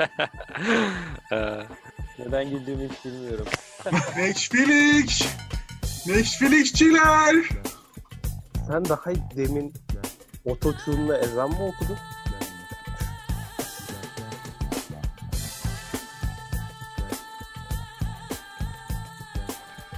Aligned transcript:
Ee, 1.32 1.60
Neden 2.18 2.50
güldüğümü 2.50 2.88
hiç 2.88 3.04
bilmiyorum. 3.04 3.46
Netflix! 4.16 5.22
Netflixçiler! 6.06 7.36
Sen 8.66 8.84
daha 8.84 9.10
demin 9.36 9.74
ototune'la 10.44 11.18
ezan 11.18 11.50
mı 11.50 11.56
okudun? 11.66 11.96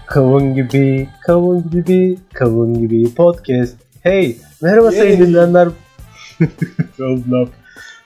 Kavun 0.06 0.54
gibi, 0.54 1.08
kavun 1.20 1.70
gibi, 1.70 2.18
kavun 2.34 2.74
gibi 2.74 3.14
podcast. 3.14 3.76
Hey, 4.02 4.36
merhaba 4.62 4.90
sayın 4.90 5.18
Yay. 5.18 5.28
dinleyenler. 5.28 5.68
Allah'ım. 7.00 7.50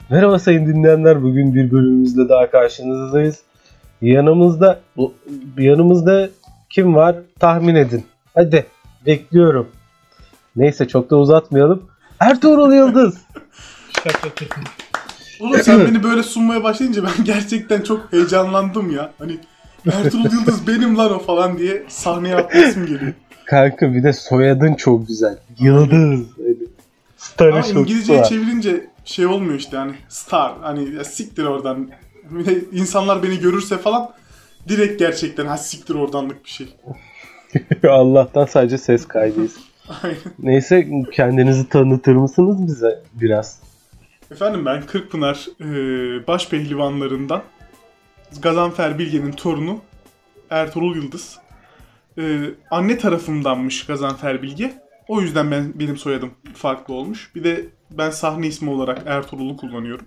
Merhaba 0.09 0.39
sayın 0.39 0.67
dinleyenler. 0.67 1.23
Bugün 1.23 1.55
bir 1.55 1.71
bölümümüzle 1.71 2.29
daha 2.29 2.51
karşınızdayız. 2.51 3.39
Yanımızda, 4.01 4.79
bu- 4.97 5.13
yanımızda 5.57 6.29
kim 6.69 6.95
var? 6.95 7.15
Tahmin 7.39 7.75
edin. 7.75 8.05
Hadi, 8.35 8.65
bekliyorum. 9.05 9.67
Neyse 10.55 10.87
çok 10.87 11.09
da 11.09 11.15
uzatmayalım. 11.15 11.83
Ertuğrul 12.19 12.73
Yıldız. 12.73 13.17
Oğlum 15.41 15.59
sen 15.63 15.79
beni 15.79 16.03
böyle 16.03 16.23
sunmaya 16.23 16.63
başlayınca 16.63 17.03
ben 17.03 17.23
gerçekten 17.25 17.81
çok 17.81 18.13
heyecanlandım 18.13 18.91
ya. 18.91 19.11
Hani 19.19 19.37
Ertuğrul 19.91 20.23
Yıldız 20.23 20.67
benim 20.67 20.97
lan 20.97 21.13
o 21.13 21.19
falan 21.19 21.57
diye 21.57 21.83
sahneye 21.87 22.35
atlasım 22.35 22.85
geliyor. 22.85 23.13
Kanka 23.45 23.93
bir 23.93 24.03
de 24.03 24.13
soyadın 24.13 24.73
çok 24.73 25.07
güzel. 25.07 25.37
Yıldız. 25.59 26.27
Ama 27.39 27.63
çok 27.63 27.75
İngilizceye 27.75 28.23
çevirince 28.23 28.87
şey 29.07 29.25
olmuyor 29.25 29.59
işte 29.59 29.77
hani 29.77 29.95
star 30.09 30.53
hani 30.61 30.95
ya 30.95 31.03
siktir 31.03 31.43
oradan. 31.43 31.89
İnsanlar 32.71 33.23
beni 33.23 33.39
görürse 33.39 33.77
falan 33.77 34.11
direkt 34.67 34.99
gerçekten 34.99 35.45
ha 35.45 35.57
siktir 35.57 35.95
oradanlık 35.95 36.45
bir 36.45 36.49
şey. 36.49 36.75
Allah'tan 37.89 38.45
sadece 38.45 38.77
ses 38.77 39.07
kaydıyız. 39.07 39.57
Neyse 40.39 40.87
kendinizi 41.11 41.69
tanıtır 41.69 42.15
mısınız 42.15 42.67
bize 42.67 43.03
biraz? 43.13 43.61
Efendim 44.31 44.65
ben 44.65 44.85
Kırkpınar 44.85 45.47
e, 45.61 46.27
baş 46.27 46.49
pehlivanlarından 46.49 47.43
Gazanfer 48.41 48.99
Bilge'nin 48.99 49.31
torunu 49.31 49.79
Ertuğrul 50.49 50.95
Yıldız. 50.95 51.39
E, 52.17 52.39
anne 52.71 52.97
tarafımdanmış 52.97 53.85
Gazanfer 53.85 54.41
Bilge. 54.41 54.73
O 55.07 55.21
yüzden 55.21 55.51
ben 55.51 55.79
benim 55.79 55.97
soyadım 55.97 56.31
farklı 56.53 56.93
olmuş. 56.93 57.31
Bir 57.35 57.43
de 57.43 57.65
ben 57.91 58.09
sahne 58.09 58.47
ismi 58.47 58.69
olarak 58.69 59.01
Ertuğrul'u 59.05 59.57
kullanıyorum. 59.57 60.05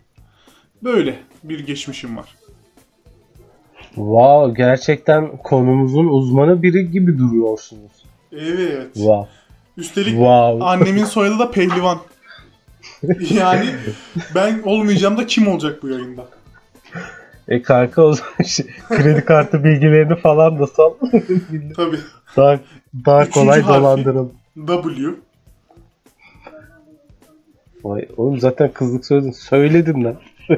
Böyle 0.83 1.19
bir 1.45 1.67
geçmişim 1.67 2.17
var. 2.17 2.34
Wow 3.95 4.55
gerçekten 4.56 5.37
konumuzun 5.37 6.06
uzmanı 6.09 6.62
biri 6.62 6.91
gibi 6.91 7.19
duruyorsunuz. 7.19 7.92
Evet. 8.33 8.95
Wow. 8.95 9.28
Üstelik 9.77 10.09
Wow. 10.11 10.64
annemin 10.64 11.05
soyadı 11.14 11.39
da 11.39 11.50
Pehlivan. 11.50 11.98
yani 13.31 13.67
ben 14.34 14.62
olmayacağım 14.65 15.17
da 15.17 15.27
kim 15.27 15.48
olacak 15.48 15.83
bu 15.83 15.89
yayında? 15.89 16.25
E 17.48 17.62
kanka 17.62 18.03
o 18.03 18.12
zaman 18.12 18.42
şey, 18.47 18.67
kredi 18.89 19.25
kartı 19.25 19.65
bilgilerini 19.65 20.17
falan 20.17 20.59
da 20.59 20.67
sal. 20.67 20.91
Tabii. 21.77 21.98
daha, 22.37 22.59
daha 23.06 23.20
Üçüncü 23.22 23.31
kolay 23.34 23.67
dolandıralım. 23.69 24.33
W. 24.67 25.15
Vay, 27.84 28.09
oğlum 28.17 28.41
zaten 28.41 28.73
kızlık 28.73 29.06
söyledin. 29.06 29.31
Söyledin 29.31 30.05
lan. 30.05 30.17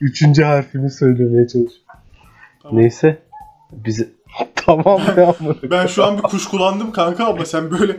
Üçüncü 0.00 0.42
harfini 0.42 0.90
söylemeye 0.90 1.48
çalış. 1.48 1.72
Tamam. 2.62 2.78
Neyse. 2.80 3.18
Bize... 3.72 4.08
tamam 4.54 5.00
ya. 5.16 5.34
Ben 5.70 5.86
şu 5.94 6.04
an 6.04 6.18
bir 6.18 6.22
kuşkulandım 6.22 6.92
kanka 6.92 7.24
ama 7.24 7.44
sen 7.44 7.70
böyle 7.70 7.96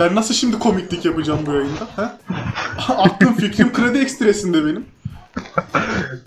ben 0.00 0.14
nasıl 0.14 0.34
şimdi 0.34 0.58
komiklik 0.58 1.04
yapacağım 1.04 1.40
bu 1.46 1.52
yayında? 1.52 1.88
Ha? 1.96 2.18
Aklım 2.88 3.34
fikrim 3.34 3.72
kredi 3.72 3.98
ekstresinde 3.98 4.64
benim. 4.66 4.84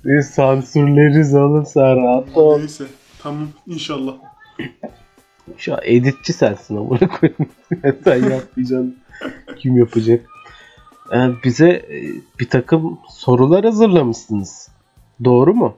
E, 0.06 0.22
sansürleriz 0.22 1.36
oğlum 1.36 1.66
sen 1.66 1.98
rahat 2.04 2.38
ol. 2.38 2.60
Neyse. 2.60 2.84
Tamam 3.24 3.48
inşallah. 3.68 4.14
Şu 5.58 5.74
an 5.74 5.80
editçi 5.84 6.34
sensin 6.34 6.78
amına 6.78 7.08
koyayım. 7.08 7.50
sen 8.04 8.16
yapmayacaksın. 8.16 8.98
Kim 9.58 9.78
yapacak? 9.78 10.26
E, 11.14 11.44
bize 11.44 11.70
e, 11.70 12.02
bir 12.40 12.50
takım 12.50 13.00
sorular 13.10 13.66
hazırlamışsınız. 13.66 14.70
Doğru 15.24 15.54
mu? 15.54 15.78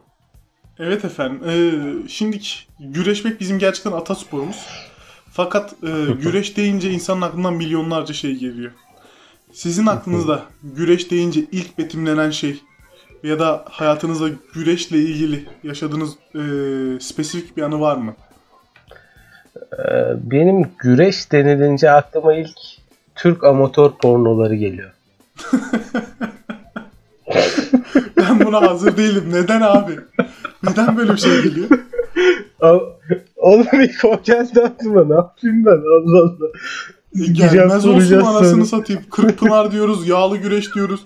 Evet 0.80 1.06
efendim. 1.06 1.42
Ee, 1.50 2.08
şimdi 2.08 2.40
güreşmek 2.80 3.40
bizim 3.40 3.60
gerçekten 3.60 3.92
atasporumuz. 3.92 4.66
Fakat 5.32 5.74
e, 5.84 6.12
güreş 6.22 6.58
deyince 6.58 6.92
insanın 6.92 7.22
aklından 7.22 7.54
milyonlarca 7.54 8.14
şey 8.14 8.36
geliyor. 8.36 8.72
Sizin 9.54 9.86
aklınızda 9.86 10.44
güreş 10.64 11.12
deyince 11.12 11.42
ilk 11.52 11.78
betimlenen 11.78 12.30
şey 12.30 12.62
ya 13.24 13.40
da 13.40 13.66
hayatınızda 13.70 14.30
güreşle 14.54 14.98
ilgili 14.98 15.46
yaşadığınız 15.64 16.16
e, 16.36 16.42
spesifik 17.00 17.58
bir 17.58 17.62
anı 17.62 17.80
var 17.80 17.98
mı? 17.98 18.16
E, 19.74 19.86
benim 20.32 20.72
güreş 20.78 21.32
denilince 21.32 21.92
aklıma 21.92 22.34
ilk 22.34 22.58
Türk 23.16 23.44
amatör 23.44 23.92
pornoları 23.92 24.56
geliyor. 24.56 24.92
Ben 28.18 28.46
buna 28.46 28.62
hazır 28.62 28.98
değilim. 28.98 29.24
Neden 29.31 29.62
abi? 29.62 29.92
Neden 30.64 30.98
böyle 30.98 31.14
bir 31.14 31.18
şey 31.18 31.44
geliyor? 31.44 31.68
Oğlum 33.36 33.68
ilk 33.81 34.06
o 34.06 34.22
geldi 34.24 34.62
aklıma 34.62 35.03
ne 35.03 35.14
yapayım 35.14 35.66
ben 35.66 35.72
Allah 35.72 36.24
Allah. 36.24 36.48
E, 37.16 37.20
Gireceğim, 37.20 37.53
Gelmez 37.53 37.86
olsun 37.86 38.00
soracağız 38.00 38.28
anasını 38.28 38.66
sonra. 38.66 38.81
satayım. 38.81 39.02
Kırkpınar 39.12 39.72
diyoruz, 39.72 40.08
yağlı 40.08 40.38
güreş 40.38 40.75
diyoruz. 40.75 41.06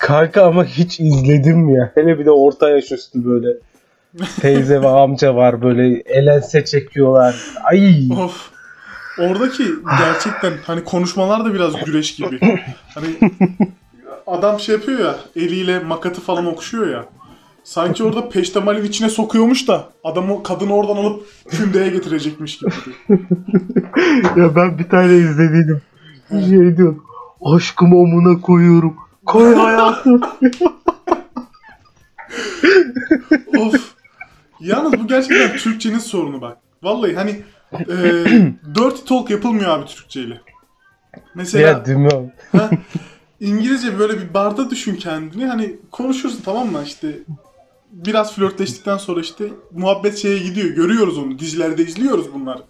Kanka 0.00 0.44
ama 0.46 0.64
hiç 0.64 1.00
izledim 1.00 1.68
ya. 1.68 1.92
Hele 1.94 2.18
bir 2.18 2.26
de 2.26 2.30
orta 2.30 2.70
yaş 2.70 2.92
üstü 2.92 3.24
böyle. 3.24 3.48
Teyze 4.40 4.82
ve 4.82 4.88
amca 4.88 5.34
var 5.34 5.62
böyle 5.62 6.00
elense 6.00 6.64
çekiyorlar. 6.64 7.36
Ay. 7.64 8.08
Of. 8.24 8.50
Oradaki 9.18 9.64
gerçekten 9.98 10.52
hani 10.66 10.84
konuşmalar 10.84 11.44
da 11.44 11.54
biraz 11.54 11.84
güreş 11.84 12.14
gibi. 12.14 12.40
Hani 12.94 13.06
adam 14.26 14.60
şey 14.60 14.74
yapıyor 14.74 14.98
ya, 14.98 15.16
eliyle 15.36 15.78
makatı 15.78 16.20
falan 16.20 16.46
okşuyor 16.46 16.88
ya. 16.90 17.04
Sanki 17.64 18.04
orada 18.04 18.28
peştemalin 18.28 18.84
içine 18.84 19.08
sokuyormuş 19.08 19.68
da 19.68 19.88
adamı 20.04 20.42
kadını 20.42 20.74
oradan 20.74 20.96
alıp 20.96 21.26
kündeye 21.48 21.88
getirecekmiş 21.90 22.58
gibi. 22.58 22.70
ya 24.36 24.56
ben 24.56 24.78
bir 24.78 24.88
tane 24.88 25.16
izlediydim. 25.16 25.82
Şey 26.30 26.76
diyor. 26.76 26.96
Aşkım 27.44 27.92
amına 27.92 28.40
koyuyorum. 28.40 28.96
Koy 29.26 29.54
hayatım. 29.54 30.20
of. 33.58 33.94
Yalnız 34.60 34.92
bu 34.92 35.06
gerçekten 35.06 35.56
Türkçenin 35.56 35.98
sorunu 35.98 36.40
bak. 36.40 36.58
Vallahi 36.82 37.14
hani 37.14 37.42
e, 37.72 37.86
dirty 38.74 39.04
talk 39.08 39.30
yapılmıyor 39.30 39.70
abi 39.70 39.86
Türkçeyle. 39.86 40.40
Mesela 41.34 41.68
ya? 41.68 42.30
Ha, 42.52 42.70
İngilizce 43.40 43.98
böyle 43.98 44.20
bir 44.20 44.34
barda 44.34 44.70
düşün 44.70 44.94
kendini. 44.94 45.46
Hani 45.46 45.76
konuşursun 45.90 46.40
tamam 46.44 46.72
mı 46.72 46.82
işte 46.86 47.18
biraz 47.90 48.34
flörtleştikten 48.34 48.96
sonra 48.96 49.20
işte 49.20 49.44
muhabbet 49.72 50.18
şeye 50.18 50.38
gidiyor. 50.38 50.68
Görüyoruz 50.68 51.18
onu. 51.18 51.38
Dizilerde 51.38 51.82
izliyoruz 51.82 52.34
bunları. 52.34 52.62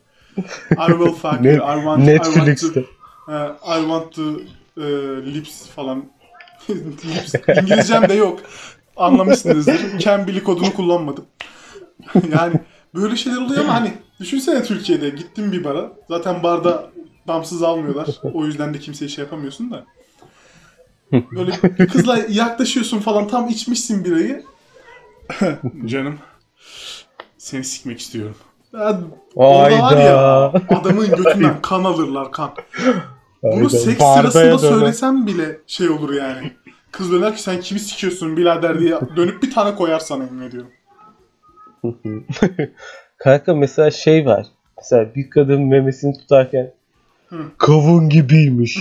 I 0.70 0.86
will 0.86 1.12
fuck 1.22 1.44
you. 1.44 1.54
I 1.54 1.58
want, 1.58 2.02
I 2.02 2.16
want 2.16 2.36
Netflix'te. 2.36 2.72
to, 2.82 2.88
Ha, 3.26 3.56
I 3.78 3.80
want 3.80 4.12
to 4.14 4.22
e, 4.76 4.84
lips 5.34 5.66
falan. 5.66 6.04
lips. 6.70 7.34
İngilizcem 7.62 8.08
de 8.08 8.14
yok. 8.14 8.40
Anlamışsınızdır. 8.96 9.98
Cambly 9.98 10.42
kodunu 10.42 10.74
kullanmadım. 10.74 11.24
yani 12.14 12.60
böyle 12.94 13.16
şeyler 13.16 13.38
oluyor 13.38 13.64
ama 13.64 13.74
hani 13.74 13.92
düşünsene 14.20 14.62
Türkiye'de 14.62 15.08
gittin 15.08 15.52
bir 15.52 15.64
bara. 15.64 15.92
Zaten 16.08 16.42
barda 16.42 16.90
damsız 17.28 17.62
almıyorlar. 17.62 18.08
O 18.34 18.44
yüzden 18.44 18.74
de 18.74 18.78
kimseye 18.78 19.08
şey 19.08 19.24
yapamıyorsun 19.24 19.70
da. 19.70 19.84
Böyle 21.12 21.52
bir 21.78 21.88
kızla 21.88 22.18
yaklaşıyorsun 22.28 22.98
falan 22.98 23.28
tam 23.28 23.48
içmişsin 23.48 24.04
birayı. 24.04 24.44
Canım 25.86 26.18
seni 27.38 27.64
sikmek 27.64 28.00
istiyorum. 28.00 28.36
Ya, 28.72 29.00
orada 29.34 29.82
var 29.82 29.96
ya 29.96 30.46
adamın 30.68 31.10
götünden 31.16 31.54
kan 31.62 31.84
alırlar 31.84 32.32
kan. 32.32 32.50
Bunu 33.42 33.70
seks 33.70 34.04
sırasında 34.04 34.58
söylesem 34.58 35.26
bile 35.26 35.60
şey 35.66 35.90
olur 35.90 36.12
yani. 36.12 36.52
Kız 36.90 37.12
döner 37.12 37.36
ki 37.36 37.42
sen 37.42 37.60
kimi 37.60 37.80
sikiyorsun 37.80 38.36
birader 38.36 38.80
diye 38.80 39.00
dönüp 39.16 39.42
bir 39.42 39.50
tane 39.50 39.74
koyar 39.74 39.98
sana 39.98 40.24
emin 40.24 40.42
ediyorum. 40.42 40.70
Kanka 43.18 43.54
mesela 43.54 43.90
şey 43.90 44.26
var. 44.26 44.46
Mesela 44.76 45.14
bir 45.14 45.30
kadın 45.30 45.62
memesini 45.62 46.18
tutarken 46.18 46.72
kavun 47.58 48.08
gibiymiş. 48.08 48.78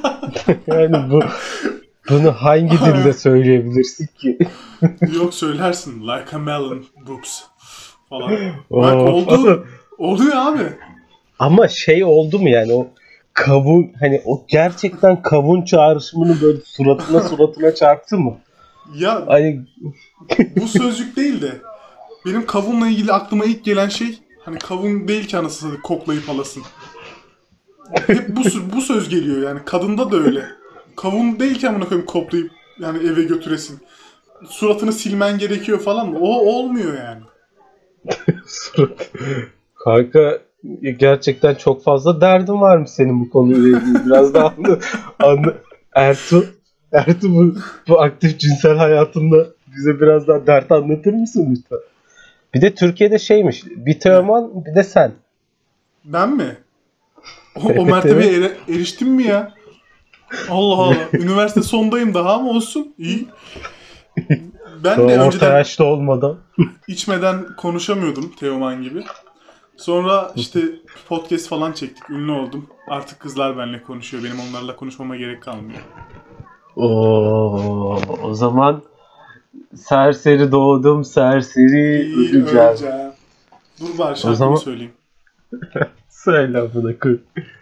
yani 0.66 1.10
bu 1.10 1.20
Bunu 2.10 2.32
hangi 2.32 2.78
dilde 2.78 3.12
söyleyebilirsin 3.12 4.06
ki? 4.06 4.38
Yok 5.14 5.34
söylersin. 5.34 6.02
Like 6.02 6.36
a 6.36 6.38
melon 6.38 6.84
Brooks 7.06 7.42
falan. 8.08 8.32
Bak 8.70 8.94
Of. 8.96 9.28
oldu. 9.28 9.66
Oluyor 9.98 10.36
abi. 10.36 10.62
Ama 11.38 11.68
şey 11.68 12.04
oldu 12.04 12.38
mu 12.38 12.48
yani 12.48 12.72
o 12.72 12.86
kavun 13.32 13.92
hani 14.00 14.22
o 14.24 14.44
gerçekten 14.48 15.22
kavun 15.22 15.62
çağrışımını 15.62 16.40
böyle 16.42 16.60
suratına 16.64 17.20
suratına 17.20 17.74
çarptı 17.74 18.18
mı? 18.18 18.36
Ya 18.94 19.24
Hani 19.26 19.60
bu 20.56 20.68
sözcük 20.68 21.16
değil 21.16 21.42
de 21.42 21.52
benim 22.26 22.46
kavunla 22.46 22.88
ilgili 22.88 23.12
aklıma 23.12 23.44
ilk 23.44 23.64
gelen 23.64 23.88
şey 23.88 24.18
hani 24.44 24.58
kavun 24.58 25.08
değil 25.08 25.26
ki 25.28 25.38
anasını 25.38 25.82
koklayıp 25.82 26.30
alasın. 26.30 26.62
Hep 28.06 28.28
bu, 28.28 28.40
bu 28.76 28.80
söz 28.80 29.08
geliyor 29.08 29.42
yani. 29.42 29.60
Kadında 29.64 30.10
da 30.10 30.16
öyle. 30.16 30.44
Kavun 30.96 31.40
değil 31.40 31.58
ki 31.58 31.68
amına 31.68 31.84
koyayım 31.84 32.06
koklayıp 32.06 32.50
yani 32.78 32.98
eve 32.98 33.22
götüresin. 33.22 33.78
Suratını 34.48 34.92
silmen 34.92 35.38
gerekiyor 35.38 35.80
falan. 35.80 36.14
O 36.14 36.28
olmuyor 36.28 36.94
yani. 36.98 37.22
Kanka 39.84 40.38
gerçekten 40.98 41.54
çok 41.54 41.84
fazla 41.84 42.20
derdin 42.20 42.60
varmış 42.60 42.90
senin 42.90 43.20
bu 43.20 43.30
konuyla 43.30 43.78
ilgili. 43.78 44.06
Biraz 44.06 44.34
daha 44.34 44.54
anla, 44.58 44.78
anla. 45.18 45.54
Ertuğ, 45.94 46.44
Ertuğ 46.92 47.34
bu, 47.34 47.54
bu 47.88 48.00
aktif 48.00 48.38
cinsel 48.38 48.76
hayatında 48.76 49.46
bize 49.76 50.00
biraz 50.00 50.28
daha 50.28 50.46
dert 50.46 50.72
anlatır 50.72 51.12
mısın 51.12 51.46
lütfen? 51.50 51.78
Bir 52.54 52.60
de 52.60 52.74
Türkiye'de 52.74 53.18
şeymiş. 53.18 53.64
Bir 53.66 54.00
Teoman 54.00 54.64
bir 54.64 54.74
de 54.74 54.84
sen. 54.84 55.12
Ben 56.04 56.30
mi? 56.36 56.56
O, 57.56 57.60
o 57.68 57.70
Evet, 57.72 57.86
mertebeye 57.86 58.32
ere- 58.38 58.56
eriştim 58.68 59.08
mi 59.08 59.22
ya? 59.24 59.54
Allah 60.50 60.74
Allah. 60.82 60.94
Üniversite 61.12 61.62
sondayım 61.62 62.14
daha 62.14 62.32
ama 62.34 62.50
olsun. 62.50 62.94
İyi. 62.98 63.28
Ben 64.84 64.98
de 64.98 65.02
Orta 65.02 65.24
önceden 65.26 65.56
yaşta 65.58 65.84
olmadan. 65.84 66.36
içmeden 66.88 67.46
konuşamıyordum 67.56 68.32
Teoman 68.40 68.82
gibi. 68.82 69.04
Sonra 69.76 70.32
işte 70.36 70.60
podcast 71.08 71.48
falan 71.48 71.72
çektik. 71.72 72.10
Ünlü 72.10 72.32
oldum. 72.32 72.66
Artık 72.88 73.20
kızlar 73.20 73.58
benimle 73.58 73.82
konuşuyor. 73.82 74.24
Benim 74.24 74.36
onlarla 74.50 74.76
konuşmama 74.76 75.16
gerek 75.16 75.42
kalmıyor. 75.42 75.80
Oo, 76.76 77.98
o 78.22 78.34
zaman 78.34 78.82
serseri 79.76 80.52
doğdum, 80.52 81.04
serseri 81.04 82.14
öleceğim. 82.16 82.46
öleceğim. 82.46 83.10
Dur 83.80 83.98
bari 83.98 84.16
şarkımı 84.16 84.36
zaman- 84.36 84.56
söyleyeyim. 84.56 84.92
Söyle 86.08 86.68
bana 86.74 86.98
kız. 86.98 87.18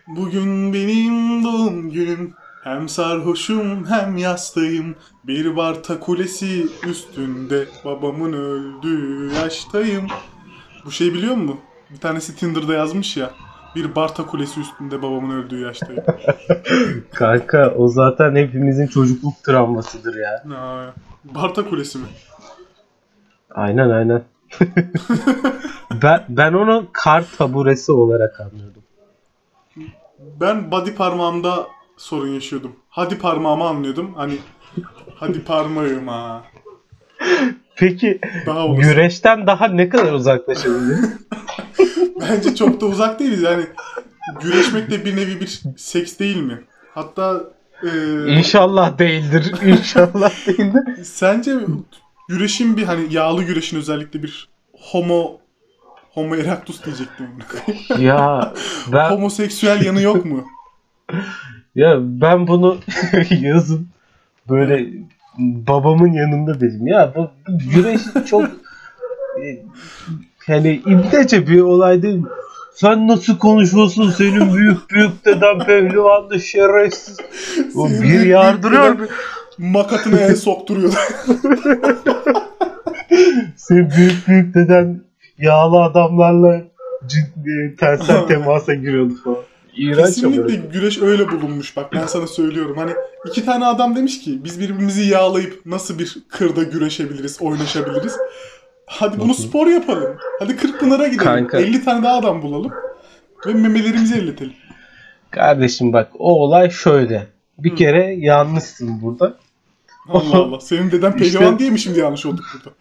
Bugün 0.07 0.73
benim 0.73 1.45
doğum 1.45 1.91
günüm. 1.91 2.35
Hem 2.65 2.89
sarhoşum 2.89 3.87
hem 3.87 4.17
yastayım. 4.17 4.95
Bir 5.25 5.57
Barta 5.57 6.01
Kulesi 6.01 6.67
üstünde 6.89 7.65
babamın 7.85 8.33
öldüğü 8.33 9.35
yaştayım. 9.35 10.07
Bu 10.85 10.91
şey 10.91 11.15
biliyor 11.15 11.35
musun? 11.35 11.61
Bir 11.91 11.97
tanesi 11.99 12.37
Tinder'da 12.37 12.75
yazmış 12.75 13.17
ya. 13.17 13.31
Bir 13.77 13.95
Barta 13.95 14.27
Kulesi 14.27 14.61
üstünde 14.61 15.03
babamın 15.03 15.43
öldüğü 15.43 15.61
yaştayım. 15.61 16.05
Kanka 17.15 17.75
o 17.79 17.89
zaten 17.89 18.37
hepimizin 18.37 18.87
çocukluk 18.87 19.45
travmasıdır 19.45 20.17
ya. 20.17 20.43
Ha, 20.49 20.95
Barta 21.25 21.69
Kulesi 21.69 21.99
mi? 21.99 22.05
Aynen 23.51 23.91
aynen. 23.91 24.23
ben 26.03 26.25
ben 26.29 26.53
onu 26.53 26.87
kar 26.93 27.25
taburesi 27.39 27.93
olarak 27.93 28.41
anlıyordum. 28.41 28.83
Ben 30.41 30.71
body 30.71 30.95
parmağımda 30.95 31.67
sorun 31.97 32.29
yaşıyordum. 32.29 32.77
Hadi 32.89 33.19
parmağımı 33.19 33.65
anlıyordum. 33.65 34.15
Hani 34.15 34.39
hadi 35.15 35.45
parmağım 35.45 36.09
ha. 36.09 36.43
Peki 37.77 38.21
Daha 38.47 38.67
güreşten 38.67 39.47
daha 39.47 39.69
ne 39.69 39.89
kadar 39.89 40.13
uzaklaşabiliriz? 40.13 41.11
Bence 42.31 42.55
çok 42.55 42.81
da 42.81 42.87
uzak 42.87 43.21
değiliz 43.21 43.43
yani. 43.43 43.67
Güreşmek 44.43 44.91
de 44.91 45.05
bir 45.05 45.17
nevi 45.17 45.41
bir 45.41 45.63
seks 45.77 46.19
değil 46.19 46.37
mi? 46.37 46.61
Hatta 46.95 47.41
e, 47.83 47.89
İnşallah 48.39 48.99
değildir. 48.99 49.53
İnşallah 49.67 50.31
değildir. 50.47 51.05
sence 51.05 51.57
güreşin 52.29 52.77
bir 52.77 52.83
hani 52.83 53.15
yağlı 53.15 53.43
güreşin 53.43 53.77
özellikle 53.77 54.23
bir 54.23 54.49
homo 54.73 55.39
homo 56.11 56.37
erectus 56.37 56.85
diyecektim. 56.85 57.27
Ya 57.99 58.53
ben 58.93 59.11
Homoseksüel 59.11 59.85
yanı 59.85 60.03
yok 60.03 60.25
mu? 60.25 60.45
ya 61.75 61.97
ben 62.01 62.47
bunu 62.47 62.79
yazın 63.31 63.89
böyle 64.49 64.87
babamın 65.39 66.13
yanında 66.13 66.61
dedim. 66.61 66.87
Ya 66.87 67.13
bu, 67.17 67.31
güreş 67.75 68.01
çok 68.31 68.51
hani 70.47 70.83
ibnece 70.87 71.47
bir 71.47 71.61
olay 71.61 72.03
değil 72.03 72.15
mi? 72.19 72.29
Sen 72.75 73.09
nasıl 73.09 73.39
konuşuyorsun 73.39 74.11
senin 74.11 74.55
büyük 74.55 74.91
büyük 74.91 75.25
deden 75.25 75.59
pehlivanlı 75.59 76.41
şerefsiz. 76.41 77.17
O 77.75 77.89
Senin 77.89 78.03
bir 78.03 78.09
büyük 78.09 78.27
yardırıyor. 78.27 78.99
deden 78.99 79.09
Makatını 79.59 80.21
el 80.21 80.37
sokturuyor. 80.37 80.93
Senin 83.57 83.91
büyük 83.97 84.29
büyük 84.29 84.55
deden 84.55 85.01
yağlı 85.39 85.83
adamlarla 85.83 86.63
cid, 87.07 87.47
e, 87.47 87.77
tensel 87.77 88.27
temasa 88.29 88.75
giriyordu 88.75 89.15
falan. 89.25 89.39
İğrenç. 89.77 90.07
Kesinlikle 90.07 90.57
güreş 90.57 91.03
öyle 91.03 91.31
bulunmuş 91.31 91.77
bak 91.77 91.93
ben 91.93 92.07
sana 92.07 92.27
söylüyorum. 92.27 92.77
Hani 92.77 92.91
iki 93.27 93.45
tane 93.45 93.67
adam 93.67 93.97
demiş 93.97 94.21
ki 94.21 94.45
biz 94.45 94.61
birbirimizi 94.61 95.03
yağlayıp 95.03 95.67
nasıl 95.67 95.99
bir 95.99 96.17
kırda 96.29 96.63
güreşebiliriz, 96.63 97.43
oynaşabiliriz. 97.43 98.17
Hadi 98.87 99.19
bunu 99.21 99.35
spor 99.35 99.67
yapalım. 99.67 100.17
Hadi 100.39 100.57
Kırkpınar'a 100.57 101.05
gidelim. 101.07 101.25
Kanka. 101.25 101.59
50 101.59 101.85
tane 101.85 102.03
daha 102.05 102.17
adam 102.19 102.43
bulalım. 102.43 102.73
Ve 103.47 103.53
memelerimizi 103.55 104.15
elletelim. 104.15 104.53
Kardeşim 105.31 105.93
bak 105.93 106.09
o 106.19 106.43
olay 106.43 106.71
şöyle. 106.71 107.27
Bir 107.59 107.71
Hı. 107.73 107.75
kere 107.75 108.15
yanlışsın 108.19 109.03
burada. 109.03 109.37
Allah 110.09 110.37
Allah. 110.37 110.61
Senin 110.61 110.91
deden 110.91 111.17
pehlivan 111.17 111.45
İşte- 111.45 111.59
diye 111.59 111.71
mi 111.71 111.79
şimdi 111.79 111.99
yanlış 111.99 112.27
olduk 112.27 112.45
burada? 112.55 112.77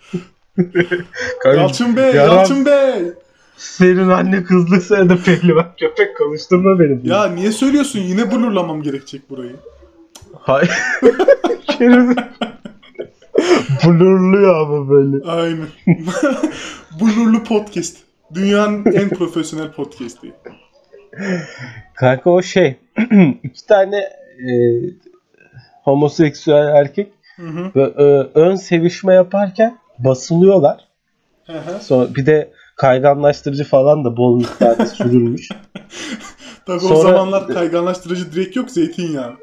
Kanka, 1.44 1.60
Yalçın 1.62 1.96
Bey, 1.96 2.14
yaran- 2.16 2.36
Yalçın 2.36 2.66
Bey. 2.66 2.94
Senin 3.58 4.10
anne 4.10 4.44
kızlıksa 4.44 5.10
da 5.10 5.18
pehlivan 5.26 5.66
köpek 5.80 6.18
konuşturma 6.18 6.80
beni. 6.80 7.08
Ya 7.10 7.28
niye 7.28 7.52
söylüyorsun? 7.52 8.00
Yine 8.00 8.32
blurlamam 8.32 8.82
gerekecek 8.82 9.30
burayı. 9.30 9.56
Hayır. 10.40 10.72
Blurluyor 13.86 14.56
ama 14.56 14.90
böyle. 14.90 15.26
Aynen. 15.26 15.68
Blurlu 17.02 17.44
podcast. 17.44 17.98
Dünyanın 18.34 18.86
en 18.86 19.10
profesyonel 19.10 19.72
podcast'i. 19.72 20.34
Kanka 21.96 22.30
o 22.30 22.42
şey. 22.42 22.76
iki 23.44 23.66
tane 23.68 23.98
e, 23.98 24.50
homoseksüel 25.84 26.68
erkek 26.68 27.12
Hı 27.36 27.48
hı. 27.48 27.72
ve, 27.76 27.82
e, 27.84 28.04
ön 28.40 28.56
sevişme 28.56 29.14
yaparken 29.14 29.78
basılıyorlar. 30.00 30.88
Hı 31.46 31.54
hı. 31.54 31.84
Sonra 31.84 32.16
bir 32.16 32.26
de 32.26 32.52
kayganlaştırıcı 32.76 33.64
falan 33.64 34.06
da 34.06 34.18
bol 34.18 34.38
miktarda 34.38 34.86
sürülmüş. 34.86 35.50
Tabii 36.66 36.76
o 36.86 36.88
Sonra- 36.88 37.10
zamanlar 37.10 37.48
kayganlaştırıcı 37.48 38.32
direkt 38.34 38.56
yok 38.56 38.72
zeytinyağı. 38.72 39.34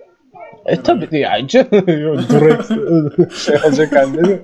E 0.66 0.82
tabii 0.82 1.18
ya 1.18 1.46
canım. 1.46 1.68
Direkt 2.30 2.68
şey 3.34 3.56
olacak 3.56 3.96
halde 3.96 4.42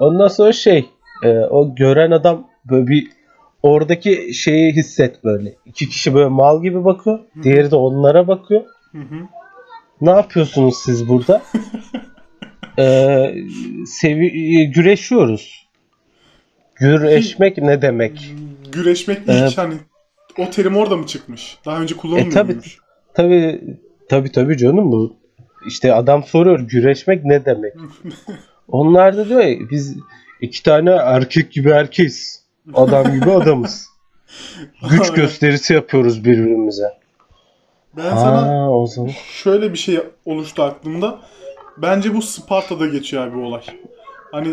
Ondan 0.00 0.28
sonra 0.28 0.52
şey 0.52 0.88
e, 1.22 1.28
o 1.28 1.74
gören 1.74 2.10
adam 2.10 2.48
böyle 2.70 2.86
bir 2.86 3.10
oradaki 3.62 4.34
şeyi 4.34 4.72
hisset 4.72 5.24
böyle. 5.24 5.54
İki 5.66 5.88
kişi 5.88 6.14
böyle 6.14 6.28
mal 6.28 6.62
gibi 6.62 6.84
bakıyor. 6.84 7.18
Diğeri 7.42 7.70
de 7.70 7.76
onlara 7.76 8.28
bakıyor. 8.28 8.64
Hı 8.92 8.98
hı. 8.98 9.16
Ne 10.00 10.10
yapıyorsunuz 10.10 10.76
siz 10.76 11.08
burada? 11.08 11.42
e, 12.78 13.34
sevi 13.86 14.70
güreşiyoruz. 14.70 15.68
Güreşmek 16.74 17.58
ne 17.58 17.82
demek? 17.82 18.34
Güreşmek 18.72 19.18
ilk 19.18 19.28
Evet. 19.28 19.58
hani 19.58 19.74
o 20.38 20.50
terim 20.50 20.76
orada 20.76 20.96
mı 20.96 21.06
çıkmış? 21.06 21.58
Daha 21.64 21.80
önce 21.80 21.96
kullanılmıyor 21.96 22.30
E, 22.30 22.34
tabii. 22.34 22.56
Tabii 23.14 23.60
tabii 24.08 24.32
tabii 24.32 24.56
canım 24.56 24.92
bu. 24.92 25.16
İşte 25.66 25.94
adam 25.94 26.24
soruyor 26.24 26.60
güreşmek 26.60 27.24
ne 27.24 27.44
demek? 27.44 27.74
Onlar 28.68 29.16
da 29.16 29.28
diyor 29.28 29.40
ya, 29.40 29.70
biz 29.70 29.96
iki 30.40 30.62
tane 30.62 30.90
erkek 30.90 31.52
gibi 31.52 31.70
erkeğiz. 31.70 32.44
Adam 32.74 33.12
gibi 33.14 33.30
adamız. 33.30 33.86
Güç 34.90 35.12
gösterisi 35.12 35.74
yapıyoruz 35.74 36.24
birbirimize. 36.24 36.88
Ben 37.96 38.16
sana 38.16 38.64
Aa 38.64 38.70
o 38.70 38.86
zaman. 38.86 39.10
şöyle 39.42 39.72
bir 39.72 39.78
şey 39.78 40.00
oluştu 40.24 40.62
aklımda. 40.62 41.18
Bence 41.76 42.14
bu 42.14 42.22
Sparta'da 42.22 42.86
geçiyor 42.86 43.26
abi 43.26 43.38
olay. 43.38 43.62
Hani 44.32 44.48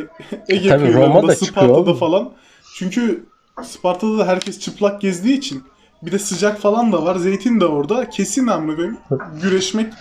Ege 0.50 0.70
Tabii, 0.70 0.84
kıyılarında, 0.84 1.08
Roma'da 1.08 1.36
Sparta'da 1.36 1.94
falan. 1.94 2.34
Çünkü 2.76 3.26
Sparta'da 3.64 4.18
da 4.18 4.28
herkes 4.28 4.60
çıplak 4.60 5.02
gezdiği 5.02 5.38
için 5.38 5.64
bir 6.04 6.12
de 6.12 6.20
sıcak 6.20 6.60
falan 6.60 6.92
da 6.92 7.06
var. 7.06 7.16
Zeytin 7.16 7.60
de 7.60 7.66
orada. 7.66 8.10
Kesin 8.10 8.48
amına 8.48 8.76
koyayım. 8.76 8.98
Güreşmek 9.42 9.94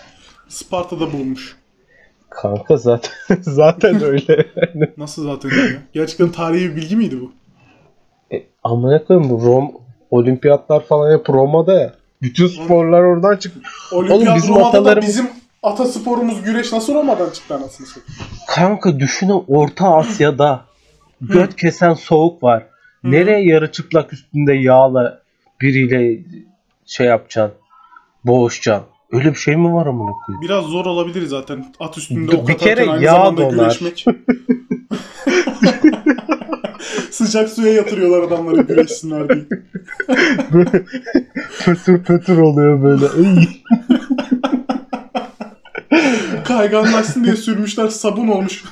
Sparta'da 0.49 1.13
bulunmuş. 1.13 1.57
Kanka 2.31 2.77
zaten 2.77 3.13
zaten 3.41 4.03
öyle. 4.03 4.47
Nasıl 4.97 5.25
zaten 5.25 5.51
öyle? 5.51 5.79
Gerçekten 5.93 6.29
tarihi 6.33 6.71
bir 6.71 6.77
bilgi 6.77 6.97
miydi 6.97 7.17
bu? 7.21 7.33
E, 8.37 8.43
amına 8.65 9.05
koyayım 9.05 9.31
bu 9.31 9.41
Rom 9.47 9.73
olimpiyatlar 10.11 10.85
falan 10.87 11.19
hep 11.19 11.31
Roma'da 11.31 11.81
ya. 11.81 11.95
Bütün 12.23 12.47
sporlar 12.47 13.01
oradan 13.01 13.37
çıkmış. 13.37 13.69
Olimpiyat 13.93 14.37
bizim 14.37 14.55
Roma'da 14.55 14.73
da 14.73 14.79
atalarımız- 14.79 15.07
bizim 15.09 15.31
atasporumuz 15.63 16.43
güreş 16.43 16.73
nasıl 16.73 16.95
Roma'dan 16.95 17.31
çıktı 17.31 17.55
anasını 17.55 17.87
satayım? 17.87 18.09
Kanka 18.49 18.99
düşünün 19.01 19.45
Orta 19.49 19.95
Asya'da 19.95 20.65
göt 21.21 21.57
kesen 21.57 21.95
soğuk 21.95 22.43
var. 22.43 22.67
Nereye 23.05 23.45
yarı 23.45 23.73
çıplak 23.73 24.13
üstünde 24.13 24.53
yağla 24.55 25.20
biriyle 25.61 26.23
şey 26.87 27.07
yapacaksın? 27.07 27.59
Boğuşacaksın. 28.25 28.87
Öyle 29.13 29.31
bir 29.31 29.39
şey 29.39 29.57
mi 29.57 29.75
var 29.75 29.87
amına 29.87 30.11
koyayım? 30.27 30.43
Biraz 30.43 30.65
zor 30.65 30.87
olabilir 30.87 31.27
zaten 31.27 31.73
at 31.81 31.99
üstünde 31.99 32.33
Bir 32.33 32.37
ok 32.37 32.43
atarken 32.51 32.77
kere 32.77 32.91
aynı 32.91 33.05
yağ 33.05 33.13
zamanda 33.13 33.41
donar. 33.41 33.53
güreşmek. 33.57 34.05
Sıcak 37.11 37.49
suya 37.49 37.73
yatırıyorlar 37.73 38.23
adamları 38.23 38.63
güreşsinler 38.63 39.29
diye. 39.29 39.45
Böyle 40.53 40.71
pötür 41.65 42.03
pötür 42.05 42.39
oluyor 42.39 42.83
böyle. 42.83 43.07
Kayganlaşsın 46.45 47.25
diye 47.25 47.37
sürmüşler 47.37 47.89
sabun 47.89 48.29
olmuş. 48.29 48.65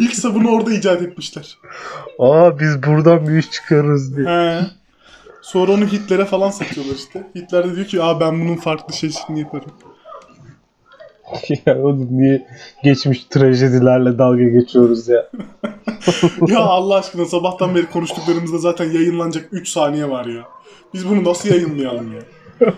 İlk 0.00 0.14
sabunu 0.14 0.50
orada 0.50 0.72
icat 0.72 1.02
etmişler. 1.02 1.58
Aa 2.18 2.58
biz 2.60 2.82
buradan 2.82 3.28
bir 3.28 3.38
iş 3.38 3.50
çıkarırız 3.50 4.16
diye. 4.16 4.26
He. 4.26 4.60
Sonra 5.44 5.72
onu 5.72 5.86
Hitler'e 5.86 6.24
falan 6.24 6.50
satıyorlar 6.50 6.94
işte. 6.94 7.26
Hitler 7.34 7.70
de 7.70 7.76
diyor 7.76 7.86
ki 7.86 8.02
Aa 8.02 8.20
ben 8.20 8.40
bunun 8.40 8.56
farklı 8.56 8.94
şeysini 8.94 9.40
yaparım. 9.40 9.70
ya 11.66 11.82
oğlum 11.82 12.08
niye 12.10 12.46
geçmiş 12.84 13.24
trajedilerle 13.24 14.18
dalga 14.18 14.42
geçiyoruz 14.42 15.08
ya? 15.08 15.30
ya 16.48 16.60
Allah 16.60 16.94
aşkına 16.94 17.24
sabahtan 17.24 17.74
beri 17.74 17.90
konuştuklarımızda 17.90 18.58
zaten 18.58 18.84
yayınlanacak 18.84 19.48
3 19.52 19.68
saniye 19.68 20.10
var 20.10 20.26
ya. 20.26 20.44
Biz 20.94 21.08
bunu 21.08 21.24
nasıl 21.24 21.48
yayınlayalım 21.48 22.12
ya? 22.12 22.22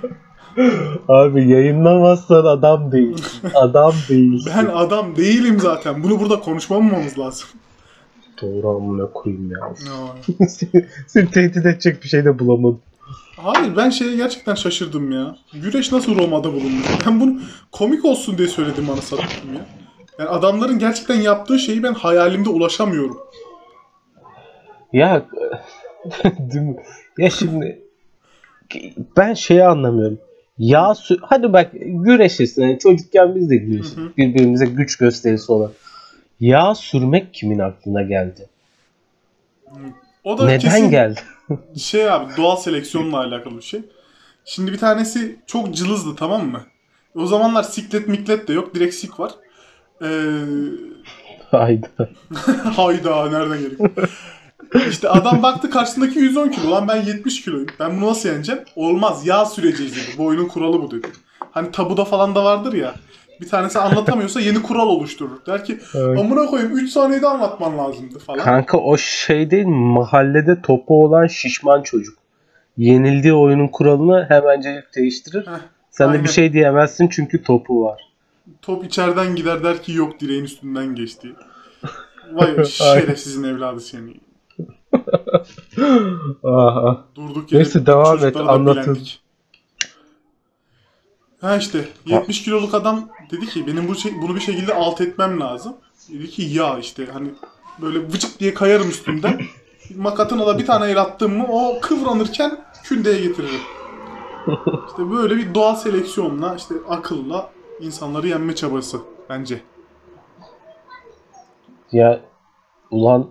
Abi 1.08 1.48
yayınlamazsan 1.48 2.44
adam 2.44 2.92
değilsin. 2.92 3.50
Adam 3.54 3.94
değilsin. 4.08 4.52
Ben 4.56 4.66
adam 4.66 5.16
değilim 5.16 5.60
zaten. 5.60 6.02
Bunu 6.02 6.20
burada 6.20 6.40
konuşmamamamız 6.40 7.18
lazım. 7.18 7.48
Doğru 8.42 8.68
amına 8.76 9.10
koyayım 9.12 9.50
ya. 9.50 9.58
Ya. 9.58 10.46
seni, 10.48 10.86
seni 11.06 11.30
tehdit 11.30 11.56
edecek 11.56 12.02
bir 12.02 12.08
şey 12.08 12.24
de 12.24 12.38
bulamadım. 12.38 12.80
Hayır 13.36 13.76
ben 13.76 13.90
şeye 13.90 14.16
gerçekten 14.16 14.54
şaşırdım 14.54 15.12
ya. 15.12 15.36
Güreş 15.52 15.92
nasıl 15.92 16.18
Roma'da 16.18 16.52
bulunmuş? 16.52 16.86
Ben 17.06 17.20
bunu 17.20 17.40
komik 17.72 18.04
olsun 18.04 18.38
diye 18.38 18.48
söyledim 18.48 18.88
bana 18.88 19.00
satayım 19.00 19.54
ya. 19.54 19.66
Yani 20.18 20.28
adamların 20.28 20.78
gerçekten 20.78 21.20
yaptığı 21.20 21.58
şeyi 21.58 21.82
ben 21.82 21.94
hayalimde 21.94 22.48
ulaşamıyorum. 22.48 23.18
Ya 24.92 25.26
değil 26.38 26.64
mi? 26.64 26.76
Ya 27.18 27.30
şimdi 27.30 27.82
ben 29.16 29.34
şeyi 29.34 29.64
anlamıyorum. 29.64 30.18
Yağ 30.58 30.80
sü- 30.84 31.18
hadi 31.22 31.52
bak 31.52 31.70
güreşirsin. 31.82 32.62
Yani 32.62 32.78
çocukken 32.78 33.34
biz 33.34 33.50
de 33.50 33.56
güreşirdik. 33.56 34.18
Birbirimize 34.18 34.66
güç 34.66 34.96
gösterisi 34.96 35.52
olan. 35.52 35.70
Yağ 36.40 36.74
sürmek 36.74 37.34
kimin 37.34 37.58
aklına 37.58 38.02
geldi? 38.02 38.48
O 40.24 40.38
da 40.38 40.44
Neden 40.46 40.58
kesin 40.58 40.90
geldi? 40.90 41.20
şey 41.76 42.10
abi 42.10 42.36
doğal 42.36 42.56
seleksiyonla 42.56 43.18
alakalı 43.18 43.56
bir 43.56 43.62
şey. 43.62 43.80
Şimdi 44.44 44.72
bir 44.72 44.78
tanesi 44.78 45.36
çok 45.46 45.74
cılızdı 45.74 46.16
tamam 46.16 46.46
mı? 46.46 46.60
O 47.14 47.26
zamanlar 47.26 47.62
siklet 47.62 48.08
miklet 48.08 48.48
de 48.48 48.52
yok. 48.52 48.74
Direkt 48.74 48.94
sik 48.94 49.20
var. 49.20 49.32
Ee, 50.02 50.06
Hayda. 51.50 51.88
hayda 52.76 53.30
nereden 53.30 53.58
geliyor? 53.58 53.90
İşte 54.88 55.08
adam 55.08 55.42
baktı 55.42 55.70
karşısındaki 55.70 56.18
110 56.18 56.48
kilo. 56.48 56.70
Lan 56.70 56.88
ben 56.88 57.02
70 57.02 57.44
kiloyum. 57.44 57.66
Ben 57.80 57.96
bunu 57.96 58.06
nasıl 58.06 58.28
yeneceğim? 58.28 58.62
Olmaz 58.76 59.26
yağ 59.26 59.44
süreceğiz 59.44 59.96
dedi. 59.96 60.18
Bu 60.18 60.26
oyunun 60.26 60.48
kuralı 60.48 60.82
bu 60.82 60.90
dedi. 60.90 61.08
Hani 61.50 61.70
tabuda 61.70 62.04
falan 62.04 62.34
da 62.34 62.44
vardır 62.44 62.72
ya. 62.72 62.94
Bir 63.40 63.48
tanesi 63.48 63.78
anlatamıyorsa 63.78 64.40
yeni 64.40 64.62
kural 64.62 64.86
oluşturur. 64.88 65.46
Der 65.46 65.64
ki 65.64 65.78
Evet. 65.94 66.18
amına 66.18 66.46
koyayım 66.46 66.72
3 66.76 66.90
saniyede 66.92 67.26
anlatman 67.26 67.78
lazımdı 67.78 68.18
falan. 68.18 68.44
Kanka 68.44 68.78
o 68.78 68.96
şey 68.96 69.50
değil 69.50 69.66
mi? 69.66 69.76
mahallede 69.92 70.62
topu 70.62 71.04
olan 71.04 71.26
şişman 71.26 71.82
çocuk. 71.82 72.18
Yenildiği 72.76 73.34
oyunun 73.34 73.68
kuralını 73.68 74.26
hemencelik 74.28 74.96
değiştirir. 74.96 75.46
Heh, 75.46 75.52
Sen 75.90 76.06
de 76.08 76.10
aynen. 76.12 76.24
bir 76.24 76.28
şey 76.28 76.52
diyemezsin 76.52 77.08
çünkü 77.08 77.42
topu 77.42 77.84
var. 77.84 78.00
Top 78.62 78.84
içeriden 78.84 79.36
gider 79.36 79.64
der 79.64 79.82
ki 79.82 79.92
yok 79.92 80.20
direğin 80.20 80.44
üstünden 80.44 80.94
geçti. 80.94 81.32
Vay 82.32 82.64
şerefsizin 82.64 83.44
evladı 83.44 83.80
seni. 83.80 84.14
Aha. 86.44 87.04
Durduk 87.14 87.52
yere 87.52 87.62
Neyse, 87.62 87.86
devam 87.86 88.24
et, 88.24 88.36
anlatın. 88.36 88.82
bilendik. 88.84 89.20
Ha 91.40 91.56
işte 91.56 91.88
70 92.06 92.42
kiloluk 92.42 92.74
adam 92.74 93.08
dedi 93.30 93.46
ki 93.46 93.66
benim 93.66 93.88
bu 93.88 93.94
şey, 93.94 94.12
bunu 94.22 94.34
bir 94.34 94.40
şekilde 94.40 94.74
alt 94.74 95.00
etmem 95.00 95.40
lazım. 95.40 95.76
Dedi 96.12 96.30
ki 96.30 96.42
ya 96.42 96.78
işte 96.78 97.06
hani 97.12 97.28
böyle 97.80 97.98
vıcık 97.98 98.40
diye 98.40 98.54
kayarım 98.54 98.88
üstünden. 98.88 99.40
Makatına 99.96 100.46
da 100.46 100.58
bir 100.58 100.66
tane 100.66 100.90
el 100.90 101.00
attım 101.00 101.36
mı 101.36 101.46
o 101.48 101.80
kıvranırken 101.80 102.64
kündeye 102.84 103.20
getiririm. 103.20 103.60
İşte 104.88 105.10
böyle 105.10 105.36
bir 105.36 105.54
doğal 105.54 105.74
seleksiyonla 105.74 106.54
işte 106.54 106.74
akılla 106.88 107.50
insanları 107.80 108.28
yenme 108.28 108.54
çabası 108.54 109.00
bence. 109.30 109.62
Ya 111.92 112.20
ulan 112.90 113.30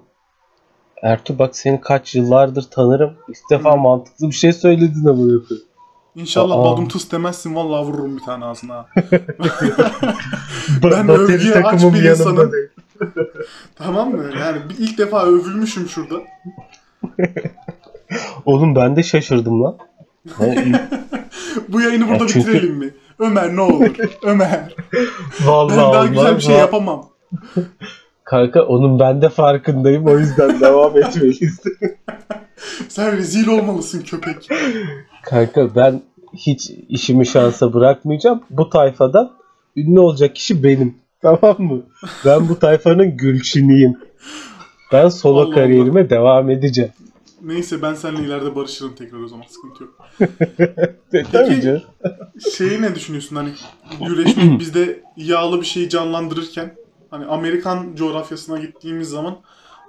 Ertuğ 1.02 1.40
bak 1.40 1.56
seni 1.56 1.82
kaç 1.82 2.16
yıllardır 2.16 2.64
tanırım. 2.72 3.14
İlk 3.28 3.50
defa 3.50 3.76
mantıklı 3.76 4.28
bir 4.28 4.36
şey 4.36 4.54
söyledin 4.54 5.06
ama 5.06 5.32
yapıyor. 5.32 5.60
İnşallah 6.16 6.56
Aa. 6.56 6.64
badum 6.64 6.88
tıs 6.88 7.12
demezsin 7.12 7.56
vallahi 7.56 7.86
vururum 7.86 8.18
bir 8.18 8.22
tane 8.24 8.46
ağzına. 8.46 8.86
Ben 10.84 11.10
övgüye 11.10 11.54
aç 11.56 11.84
bir 11.84 12.04
insanım. 12.04 12.52
tamam 13.76 14.12
mı? 14.12 14.30
Yani 14.40 14.58
ilk 14.80 14.98
defa 14.98 15.26
övülmüşüm 15.26 15.90
şurada. 15.90 16.16
Oğlum 18.46 18.76
ben 18.76 18.96
de 18.96 19.04
şaşırdım 19.04 19.64
lan. 19.64 19.78
Bu 21.70 21.82
yayını 21.82 22.08
burada 22.10 22.24
Ya 22.24 22.28
çünkü- 22.28 22.54
bitirelim 22.54 22.76
mi? 22.76 22.94
Ömer 23.20 23.56
ne 23.56 23.62
olur. 23.62 23.96
Ömer. 24.24 24.76
Vallahi 25.46 25.78
Ben 25.78 25.94
daha 25.94 26.06
güzel 26.06 26.36
bir 26.36 26.42
şey 26.42 26.56
yapamam. 26.56 27.10
Kanka 28.24 28.62
onun 28.64 29.00
ben 29.00 29.22
de 29.22 29.30
farkındayım 29.30 30.06
o 30.06 30.18
yüzden 30.18 30.60
devam 30.60 30.98
etmeliyiz. 30.98 31.60
Sen 32.90 33.18
rezil 33.18 33.48
olmalısın 33.48 34.02
köpek. 34.02 34.50
Kanka 35.26 35.76
ben 35.76 36.02
hiç 36.34 36.72
işimi 36.90 37.28
şansa 37.28 37.74
bırakmayacağım. 37.74 38.44
Bu 38.50 38.70
tayfadan 38.70 39.32
ünlü 39.76 40.00
olacak 40.00 40.36
kişi 40.36 40.64
benim. 40.64 40.96
Tamam 41.22 41.62
mı? 41.62 41.82
Ben 42.26 42.50
bu 42.50 42.60
tayfanın 42.60 43.18
gülçiniyim. 43.18 43.98
Ben 44.92 45.10
solo 45.10 45.40
Allah 45.40 45.56
kariyerime 45.56 46.10
devam 46.10 46.50
edeceğim. 46.50 46.92
Neyse 47.42 47.82
ben 47.82 47.94
seninle 47.94 48.24
ileride 48.24 48.56
barışırım 48.56 48.96
tekrar 48.96 49.20
o 49.20 49.28
zaman 49.28 49.46
sıkıntı 49.48 49.84
yok. 49.84 49.94
Canım. 51.34 51.82
Şeyi 52.58 52.82
ne 52.82 52.96
düşünüyorsun 52.96 53.36
hani 53.36 53.50
güreşmek 54.08 54.60
bizde 54.60 55.04
yağlı 55.18 55.62
bir 55.62 55.66
şeyi 55.66 55.90
canlandırırken 55.90 56.76
hani 57.12 57.26
Amerikan 57.26 57.96
coğrafyasına 57.96 58.60
gittiğimiz 58.60 59.10
zaman 59.10 59.38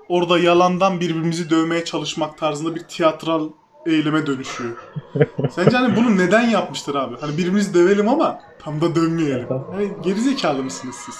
orada 0.09 0.39
yalandan 0.39 1.01
birbirimizi 1.01 1.51
dövmeye 1.51 1.85
çalışmak 1.85 2.39
tarzında 2.39 2.75
bir 2.75 2.81
tiyatral 2.81 3.51
eyleme 3.87 4.27
dönüşüyor. 4.27 4.77
Sence 5.51 5.77
hani 5.77 5.97
bunu 5.97 6.19
neden 6.19 6.49
yapmıştır 6.49 6.95
abi? 6.95 7.15
Hani 7.21 7.39
birbirimizi 7.39 7.75
dövelim 7.75 8.09
ama 8.09 8.41
tam 8.59 8.81
da 8.81 8.95
dönmeyelim. 8.95 9.47
Hani 9.73 9.89
gerizekalı 10.05 10.63
mısınız 10.63 10.95
siz? 10.95 11.15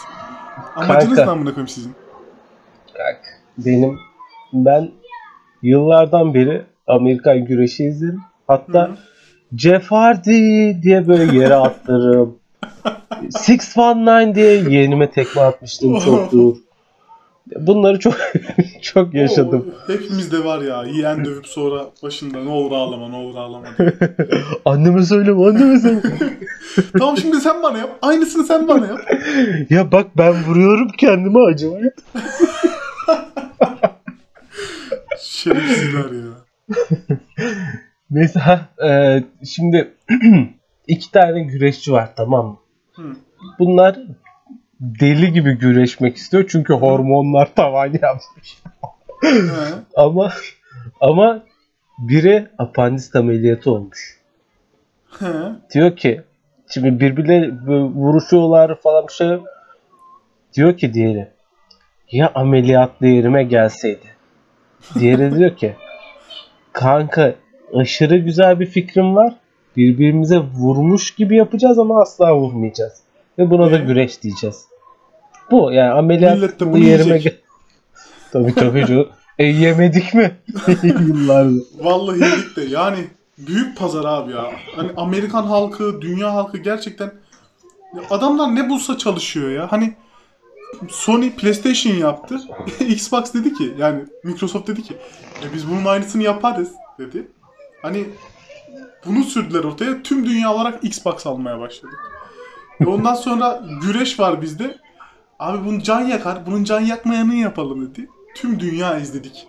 Amacınız 0.77 1.17
Kanka. 1.17 1.25
ne 1.25 1.31
amına 1.31 1.51
koyayım 1.51 1.69
sizin? 1.69 1.93
Bak, 2.95 3.21
benim 3.59 3.99
ben 4.53 4.91
yıllardan 5.63 6.35
beri 6.35 6.67
Amerikan 6.87 7.45
güreşi 7.45 7.85
izlerim. 7.85 8.21
Hatta. 8.47 8.91
Jeff 9.57 9.91
Hardy 9.91 10.83
diye 10.83 11.09
böyle 11.09 11.37
yere 11.39 11.55
atlarım. 11.55 12.39
619 13.35 14.35
diye 14.35 14.63
yeğenime 14.69 15.11
tekme 15.11 15.43
atmıştım 15.43 16.01
çok 16.01 16.33
dur. 16.33 16.57
Bunları 17.55 17.99
çok 17.99 18.15
çok 18.83 19.15
yaşadım. 19.15 19.67
Oo, 19.69 19.93
hepimizde 19.93 20.45
var 20.45 20.63
ya. 20.63 20.85
Yiyen 20.85 21.25
dövüp 21.25 21.47
sonra 21.47 21.87
başında 22.03 22.39
ne 22.39 22.49
olur 22.49 22.73
ağlama 22.73 23.09
ne 23.09 23.17
olur 23.17 23.37
ağlama. 23.37 23.67
Anneme 24.65 25.03
söyleme 25.03 25.45
anneme 25.47 25.81
söyleme. 25.81 26.19
tamam 26.99 27.17
şimdi 27.17 27.41
sen 27.41 27.63
bana 27.63 27.79
yap. 27.79 27.99
Aynısını 28.03 28.45
sen 28.45 28.69
bana 28.69 28.87
yap. 28.87 28.99
ya 29.71 29.93
bak 29.93 30.07
ben 30.19 30.45
vuruyorum 30.45 30.89
kendime 30.99 31.41
acımaya. 31.41 31.91
Şerefsizler 35.21 36.11
ya. 36.11 36.33
Neyse 38.11 38.41
ha 38.41 38.69
e, 38.89 39.23
şimdi 39.45 39.95
iki 40.87 41.11
tane 41.11 41.41
güreşçi 41.43 41.93
var 41.93 42.11
tamam 42.17 42.47
mı? 42.47 42.59
Hı. 42.93 43.17
Bunlar 43.59 43.99
deli 44.81 45.33
gibi 45.33 45.59
güreşmek 45.59 46.17
istiyor 46.17 46.45
çünkü 46.49 46.73
hormonlar 46.73 47.55
tavan 47.55 47.87
yapmış. 47.87 48.63
Ama 49.97 50.33
ama 51.01 51.43
biri 51.99 52.49
apandist 52.59 53.17
ameliyatı 53.17 53.71
olmuş. 53.71 54.21
Diyor 55.75 55.97
ki 55.97 56.23
şimdi 56.75 57.01
birbirleri 57.01 57.67
böyle 57.67 57.85
vuruşuyorlar 57.85 58.81
falan 58.81 59.09
bir 59.09 59.13
şey. 59.13 59.39
Diyor 60.55 60.77
ki 60.77 60.95
diğeri 60.95 61.29
ya 62.13 62.33
ameliyatlı 62.35 63.07
yerime 63.07 63.45
gelseydi. 63.45 64.07
Diğeri 64.95 65.39
diyor 65.39 65.57
ki 65.57 65.75
kanka 66.73 67.35
aşırı 67.75 68.17
güzel 68.17 68.61
bir 68.61 68.67
fikrim 68.67 69.17
var. 69.17 69.35
Birbirimize 69.77 70.39
vurmuş 70.39 71.15
gibi 71.15 71.37
yapacağız 71.37 71.79
ama 71.79 72.03
asla 72.03 72.37
vurmayacağız. 72.37 73.06
Ve 73.39 73.51
buna 73.51 73.73
da 73.73 73.77
güreş 73.77 74.23
diyeceğiz. 74.23 74.65
Bu 75.51 75.73
yani 75.73 75.91
ameliyatlı 75.91 76.73
bunu 76.73 76.85
yerime 76.85 77.21
tabii 78.33 78.55
tabii 78.55 78.87
canım. 78.87 79.09
E 79.39 79.45
yemedik 79.45 80.15
mi? 80.15 80.37
Yıllardır. 80.83 81.63
Vallahi 81.79 82.21
yedik 82.21 82.57
de 82.57 82.63
yani 82.63 82.99
büyük 83.39 83.79
pazar 83.79 84.05
abi 84.05 84.33
ya. 84.33 84.53
Hani 84.77 84.91
Amerikan 84.97 85.43
halkı, 85.43 86.03
dünya 86.03 86.35
halkı 86.35 86.59
gerçekten 86.59 87.13
adamlar 88.11 88.55
ne 88.55 88.69
bulsa 88.69 88.99
çalışıyor 88.99 89.51
ya. 89.51 89.73
Hani 89.73 89.95
Sony 90.89 91.31
PlayStation 91.31 91.95
yaptı. 91.95 92.41
Xbox 92.81 93.35
dedi 93.35 93.55
ki 93.55 93.75
yani 93.79 94.05
Microsoft 94.25 94.69
dedi 94.69 94.83
ki 94.83 94.97
e 95.43 95.55
biz 95.55 95.71
bunun 95.71 95.85
aynısını 95.85 96.23
yaparız 96.23 96.73
dedi. 96.99 97.29
Hani 97.83 98.05
bunu 99.07 99.25
sürdüler 99.25 99.65
ortaya. 99.65 100.03
Tüm 100.03 100.27
dünya 100.27 100.55
olarak 100.55 100.85
Xbox 100.85 101.27
almaya 101.27 101.61
başladık. 101.61 102.16
Ve 102.81 102.87
ondan 102.87 103.15
sonra 103.15 103.63
güreş 103.83 104.21
var 104.21 104.43
bizde. 104.43 104.77
Abi 105.39 105.65
bunu 105.67 105.83
can 105.83 106.01
yakar. 106.01 106.47
Bunun 106.47 106.65
can 106.65 106.81
yakmayanını 106.81 107.35
yapalım 107.35 107.91
dedi. 107.91 108.09
Tüm 108.35 108.61
dünya 108.61 108.99
izledik. 108.99 109.47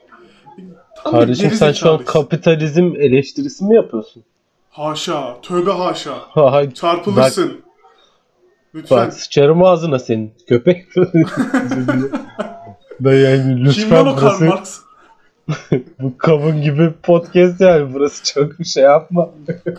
Tam 1.04 1.14
bir 1.14 1.20
Kardeşim 1.20 1.52
sen 1.52 1.58
şu 1.58 1.66
an 1.66 1.98
gerizekalıyız. 1.98 2.12
kapitalizm 2.12 2.94
eleştirisi 3.00 3.64
mi 3.66 3.76
yapıyorsun? 3.76 4.24
Haşa. 4.70 5.42
Tövbe 5.42 5.72
haşa. 5.72 6.14
Hay 6.30 6.74
Çarpılırsın. 6.74 7.62
Lütfen. 8.76 8.98
Bak 8.98 9.14
sıçarım 9.14 9.64
ağzına 9.64 10.00
senin 10.00 10.34
köpek. 10.48 10.86
ben 13.00 13.16
yani 13.16 13.56
Kim 13.56 13.66
lütfen 13.66 13.92
lan 13.92 14.08
o 14.08 14.16
Karl 14.16 14.40
burası 14.42 14.46
Marx? 14.46 14.80
bu 16.00 16.18
kavun 16.18 16.62
gibi 16.62 16.94
podcast 17.04 17.62
yani 17.62 17.94
burası 17.94 18.34
çok 18.34 18.60
bir 18.60 18.66
şey 18.66 18.84
yapma. 18.84 19.30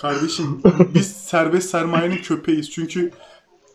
Kardeşim 0.00 0.62
biz 0.94 1.12
serbest 1.12 1.70
sermayenin 1.70 2.16
köpeğiyiz. 2.16 2.70
Çünkü 2.70 3.10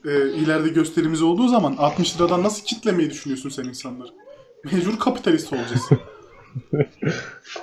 e, 0.06 0.30
ileride 0.30 0.70
gösterimiz 0.70 1.22
olduğu 1.22 1.48
zaman 1.48 1.76
60 1.78 2.16
liradan 2.16 2.44
nasıl 2.44 2.66
kitlemeyi 2.66 3.10
düşünüyorsun 3.10 3.50
sen 3.50 3.64
insanları? 3.64 4.10
Mecbur 4.72 5.00
kapitalist 5.00 5.54
olacağız. 5.54 5.90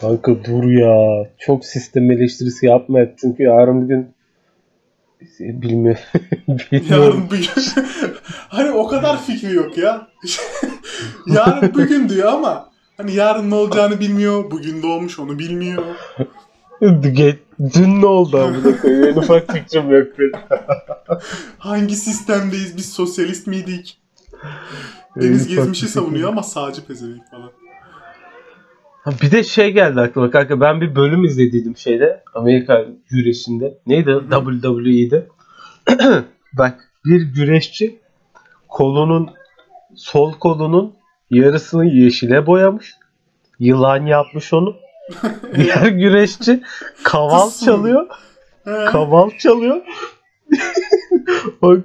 Kanka 0.00 0.44
dur 0.44 0.64
ya. 0.64 1.30
Çok 1.38 1.64
sistem 1.64 2.10
eleştirisi 2.10 2.66
yapma 2.66 2.98
hep. 2.98 3.18
Çünkü 3.18 3.42
yarın 3.42 3.82
bir 3.82 3.94
gün 3.94 4.14
bilmiyorum. 5.40 6.02
bilmiyorum. 6.48 6.86
Yarın 6.90 7.30
bir 7.30 7.38
gün... 7.38 7.84
hani 8.48 8.70
o 8.70 8.88
kadar 8.88 9.24
fikri 9.24 9.54
yok 9.54 9.78
ya. 9.78 10.08
yarın 11.26 11.74
bugün 11.74 12.08
diyor 12.08 12.32
ama 12.32 12.70
hani 12.96 13.14
yarın 13.14 13.50
ne 13.50 13.54
olacağını 13.54 14.00
bilmiyor. 14.00 14.50
Bugün 14.50 14.82
doğmuş 14.82 15.18
onu 15.18 15.38
bilmiyor. 15.38 15.82
Ge- 16.80 17.36
Dün 17.60 18.00
ne 18.00 18.06
oldu 18.06 18.38
amına 18.38 18.80
koyayım? 18.80 19.04
En 19.04 19.16
ufak 19.16 19.52
fikrim 19.52 19.90
yok 19.90 20.18
benim. 20.18 20.32
Hangi 21.58 21.96
sistemdeyiz? 21.96 22.76
Biz 22.76 22.92
sosyalist 22.92 23.46
miydik? 23.46 23.98
En 25.16 25.22
Deniz 25.22 25.42
ufak 25.42 25.56
Gezmiş'i 25.56 25.86
fikrim 25.86 25.88
savunuyor 25.88 26.28
ama 26.28 26.42
sağcı 26.42 26.86
pezevenk 26.86 27.30
falan. 27.30 27.50
Ha, 29.04 29.10
Bir 29.22 29.30
de 29.30 29.44
şey 29.44 29.72
geldi 29.72 30.00
aklıma 30.00 30.30
kanka 30.30 30.60
ben 30.60 30.80
bir 30.80 30.94
bölüm 30.94 31.24
izlediydim 31.24 31.76
şeyde 31.76 32.22
Amerika 32.34 32.86
güreşinde. 33.10 33.78
Neydi? 33.86 34.20
WWE'de. 34.30 35.28
Bak 36.52 36.90
bir 37.04 37.22
güreşçi 37.22 38.00
kolunun 38.68 39.30
sol 39.96 40.32
kolunun 40.32 40.94
yarısını 41.30 41.86
yeşile 41.86 42.46
boyamış. 42.46 42.94
Yılan 43.58 44.06
yapmış 44.06 44.52
onu. 44.52 44.76
Diğer 45.54 45.86
güreşçi 45.86 46.62
kaval 47.02 47.50
çalıyor. 47.64 48.06
Kaval 48.64 49.30
çalıyor. 49.38 49.76
o 51.62 51.76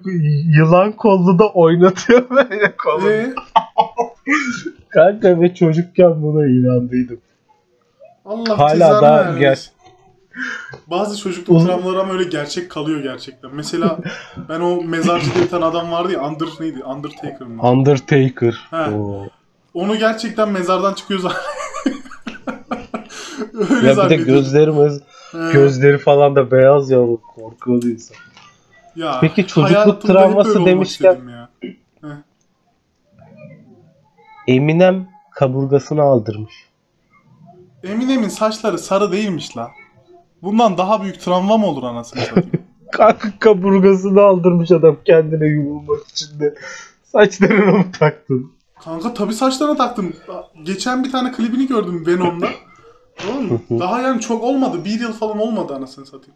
yılan 0.58 0.92
kollu 0.92 1.40
da 1.40 1.48
oynatıyor 1.50 2.30
böyle 2.30 2.76
kolu. 2.78 3.12
Kanka 4.90 5.42
ve 5.42 5.56
çocukken 5.56 6.22
buna 6.22 6.46
inandıydım. 6.46 7.20
Allah 8.26 8.60
Hala 8.60 9.02
daha 9.02 9.16
vermesin. 9.18 9.40
gel- 9.40 9.76
Bazı 10.88 11.20
çocukluk 11.20 11.66
travmaları 11.68 12.00
ama 12.02 12.14
öyle 12.14 12.24
gerçek 12.24 12.72
kalıyor 12.72 13.00
gerçekten. 13.04 13.56
Mesela 13.56 13.98
ben 14.50 14.60
o 14.60 14.82
mezarcıda 14.84 15.40
bir 15.40 15.50
tane 15.50 15.66
adam 15.66 15.92
vardı 15.92 16.14
ya 16.14 16.28
Under 16.28 16.48
neydi? 16.60 16.84
Undertaker 16.84 17.48
mı? 17.48 17.62
Undertaker. 17.70 18.68
He. 18.72 18.76
Oo. 18.96 19.28
Onu 19.74 19.96
gerçekten 20.00 20.50
mezardan 20.52 20.94
çıkıyor 20.94 21.20
zaten. 21.20 21.38
Öyle 23.54 23.88
Ya 23.88 23.98
bir 23.98 24.10
de 24.10 24.16
gözlerimiz, 24.16 25.02
He. 25.32 25.38
gözleri 25.54 25.98
falan 25.98 26.36
da 26.36 26.52
beyaz 26.52 26.90
ya 26.92 27.00
korkuyordu 27.36 27.90
insan. 27.90 28.18
Ya, 28.96 29.18
Peki 29.22 29.48
çocukluk 29.48 30.02
travması 30.02 30.66
demişken-. 30.66 31.48
Eminem 34.48 35.08
kaburgasını 35.32 36.02
aldırmış. 36.02 36.54
Eminem'in 37.84 38.28
saçları 38.28 38.80
sarı 38.80 39.12
değilmiş 39.12 39.58
la. 39.58 39.72
Bundan 40.42 40.78
daha 40.78 41.04
büyük 41.04 41.22
travma 41.22 41.58
mı 41.58 41.66
olur 41.66 41.84
anasını 41.84 42.22
satayım? 42.22 42.52
Kanka 42.92 43.30
kaburgasını 43.40 44.22
aldırmış 44.22 44.72
adam 44.72 44.98
kendine 45.06 45.48
yumulmak 45.48 46.08
için 46.08 46.40
de. 46.40 46.56
Saçlarına 47.04 47.72
mı 47.72 47.86
taktın? 48.00 48.52
Kanka 48.84 49.14
tabi 49.14 49.34
saçlarına 49.34 49.76
taktım. 49.76 50.14
Geçen 50.64 51.04
bir 51.04 51.12
tane 51.12 51.32
klibini 51.32 51.68
gördüm 51.68 52.04
Venom'da. 52.08 52.48
Tamam 53.18 53.44
mı? 53.44 53.60
Daha 53.70 54.02
yani 54.02 54.22
çok 54.22 54.44
olmadı. 54.44 54.86
Bir 54.86 55.00
yıl 55.00 55.14
falan 55.14 55.40
olmadı 55.40 55.76
anasını 55.76 56.06
satayım. 56.06 56.36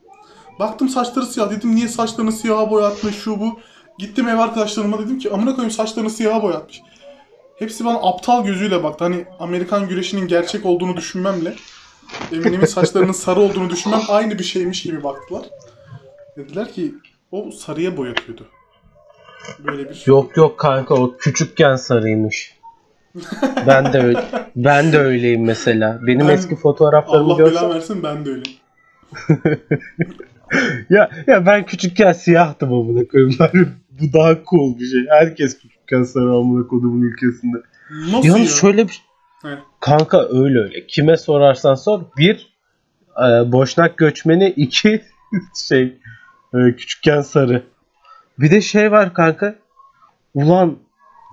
Baktım 0.59 0.89
saçları 0.89 1.25
siyah. 1.25 1.51
Dedim 1.51 1.75
niye 1.75 1.87
saçlarını 1.87 2.31
siyaha 2.31 2.71
boyatmış 2.71 3.15
şu 3.15 3.39
bu. 3.39 3.59
Gittim 3.99 4.27
ev 4.27 4.37
arkadaşlarıma 4.37 4.99
dedim 4.99 5.19
ki 5.19 5.31
amına 5.31 5.55
koyayım 5.55 5.71
saçlarını 5.71 6.09
siyaha 6.09 6.43
boyatmış. 6.43 6.81
Hepsi 7.59 7.85
bana 7.85 7.97
aptal 7.97 8.45
gözüyle 8.45 8.83
baktı. 8.83 9.03
Hani 9.03 9.25
Amerikan 9.39 9.87
güreşinin 9.87 10.27
gerçek 10.27 10.65
olduğunu 10.65 10.97
düşünmemle 10.97 11.55
Eminem'in 12.31 12.65
saçlarının 12.65 13.11
sarı 13.25 13.39
olduğunu 13.39 13.69
düşünmem 13.69 14.01
aynı 14.09 14.39
bir 14.39 14.43
şeymiş 14.43 14.83
gibi 14.83 15.03
baktılar. 15.03 15.45
Dediler 16.37 16.73
ki 16.73 16.95
o 17.31 17.51
sarıya 17.51 17.97
boyatıyordu. 17.97 18.47
Böyle 19.59 19.89
bir 19.89 20.03
Yok 20.05 20.37
yok 20.37 20.59
kanka 20.59 20.95
o 20.95 21.17
küçükken 21.17 21.75
sarıymış. 21.75 22.58
Ben 23.67 23.93
de 23.93 23.99
öyle. 23.99 24.23
Ben 24.55 24.91
de 24.91 24.99
öyleyim 24.99 25.45
mesela. 25.45 25.99
Benim 26.07 26.27
Ben- 26.27 26.33
eski 26.33 26.55
fotoğraflarımı 26.55 27.33
Allah 27.33 27.37
görsen. 27.37 27.69
versin 27.69 28.03
ben 28.03 28.25
de 28.25 28.29
öyle. 28.29 28.43
Ya 30.89 31.09
ya 31.27 31.45
ben 31.45 31.65
küçükken 31.65 32.11
siyahtım 32.11 32.73
amına 32.73 33.07
koyayım. 33.07 33.35
Bu 34.01 34.13
daha 34.13 34.35
cool 34.49 34.79
bir 34.79 34.85
şey. 34.85 34.99
Herkes 35.09 35.59
küçükken 35.59 36.03
sarı 36.03 36.29
amına 36.33 36.67
koyduğumun 36.67 37.01
ülkesinde. 37.01 37.57
Nasıl 38.11 38.27
Yalnız 38.27 38.41
ya? 38.51 38.55
şöyle 38.61 38.87
bir 38.87 39.01
He. 39.43 39.49
Kanka 39.79 40.27
öyle 40.29 40.59
öyle. 40.59 40.87
Kime 40.87 41.17
sorarsan 41.17 41.75
sor. 41.75 42.01
Bir, 42.17 42.53
e, 43.17 43.51
boşnak 43.51 43.97
göçmeni. 43.97 44.49
iki 44.49 45.01
şey, 45.67 45.97
e, 46.53 46.75
küçükken 46.75 47.21
sarı. 47.21 47.63
Bir 48.39 48.51
de 48.51 48.61
şey 48.61 48.91
var 48.91 49.13
kanka. 49.13 49.55
Ulan 50.33 50.77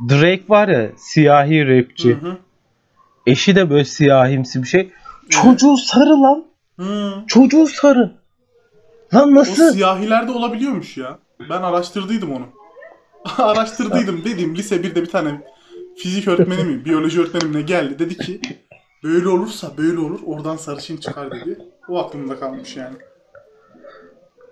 Drake 0.08 0.44
var 0.48 0.68
ya 0.68 0.90
siyahi 0.96 1.66
rapçi. 1.66 2.14
Hı 2.14 2.26
hı. 2.26 2.36
Eşi 3.26 3.56
de 3.56 3.70
böyle 3.70 3.84
siyahimsi 3.84 4.62
bir 4.62 4.68
şey. 4.68 4.90
Çocuğu 5.28 5.76
sarı 5.76 6.22
lan. 6.22 6.44
Hı. 6.78 7.12
Çocuğu 7.26 7.66
sarı. 7.66 8.12
Lan 9.14 9.28
O 9.32 9.34
nasıl? 9.34 9.72
siyahilerde 9.72 10.32
olabiliyormuş 10.32 10.96
ya. 10.96 11.18
Ben 11.50 11.62
araştırdıydım 11.62 12.32
onu. 12.32 12.46
araştırdıydım 13.38 14.24
dedim 14.24 14.56
lise 14.56 14.76
1'de 14.76 15.02
bir 15.02 15.10
tane 15.10 15.42
fizik 15.96 16.28
öğretmeni 16.28 16.64
mi, 16.64 16.84
biyoloji 16.84 17.20
öğretmenim 17.20 17.56
ne 17.56 17.62
geldi. 17.62 17.98
Dedi 17.98 18.16
ki 18.16 18.40
böyle 19.04 19.28
olursa 19.28 19.76
böyle 19.78 19.98
olur 19.98 20.20
oradan 20.26 20.56
sarışın 20.56 20.96
çıkar 20.96 21.30
dedi. 21.30 21.58
O 21.88 21.98
aklımda 21.98 22.40
kalmış 22.40 22.76
yani. 22.76 22.96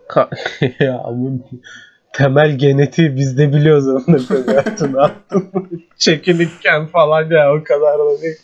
Ka- 0.09 0.85
ya 0.85 0.99
temel 2.15 2.59
genetiği 2.59 3.17
biz 3.17 3.39
de 3.39 3.53
biliyoruz 3.53 3.87
onu 3.89 4.19
hayatını 4.47 5.03
attın. 5.03 5.51
Çekilirken 5.99 6.87
falan 6.87 7.31
ya 7.31 7.55
o 7.55 7.65
kadar 7.65 7.99
da 7.99 8.23
değil. 8.23 8.37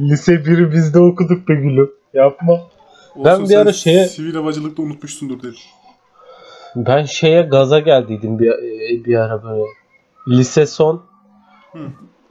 Lise 0.00 0.32
1'i 0.34 0.72
biz 0.72 0.94
de 0.94 0.98
okuduk 1.00 1.48
be 1.48 1.54
gülüm. 1.54 1.90
Yapma. 2.14 2.52
Olsun 2.52 3.24
Ben 3.24 3.48
bir 3.48 3.56
ara 3.56 3.72
şeye- 3.72 4.06
Sivil 4.08 4.34
havacılıkta 4.34 4.82
unutmuşsundur 4.82 5.42
dedi. 5.42 5.56
Ben 6.76 7.04
şeye 7.04 7.42
gaza 7.42 7.78
geldiydim 7.78 8.38
bir, 8.38 8.48
e, 8.50 9.04
bir 9.04 9.14
ara 9.16 9.42
böyle. 9.44 9.64
lise 10.28 10.66
son 10.66 11.02
Hı. 11.72 11.78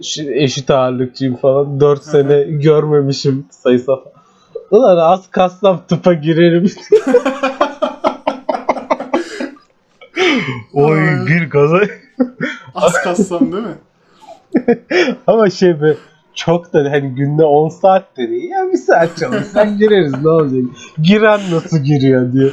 Şi- 0.02 0.34
eşit 0.44 0.70
ağırlıkçıyım 0.72 1.36
falan. 1.36 1.80
4 1.80 2.04
sene 2.04 2.42
görmemişim 2.44 3.46
sayısal. 3.52 3.98
Ulan 4.72 4.98
az 4.98 5.32
kassam 5.32 5.82
tıpa 5.88 6.14
girerim. 6.14 6.66
Oy 10.74 11.10
Ay. 11.10 11.26
bir 11.28 11.50
gaza. 11.50 11.80
Az 12.76 12.94
kassam 13.04 13.52
değil 13.52 13.64
mi? 13.64 13.76
Ama 15.28 15.50
şey 15.50 15.82
be 15.82 15.96
çok 16.36 16.74
da 16.74 16.80
hani 16.92 17.16
günde 17.16 17.44
10 17.44 17.70
saat 17.70 18.18
de 18.18 18.30
değil. 18.30 18.50
Ya 18.50 18.72
bir 18.74 18.78
saat 18.78 19.18
çalışsan 19.18 19.78
gireriz 19.78 20.14
ne 20.24 20.30
olacak. 20.30 20.64
Giren 21.02 21.40
nasıl 21.52 21.78
giriyor 21.78 22.34
diye. 22.34 22.50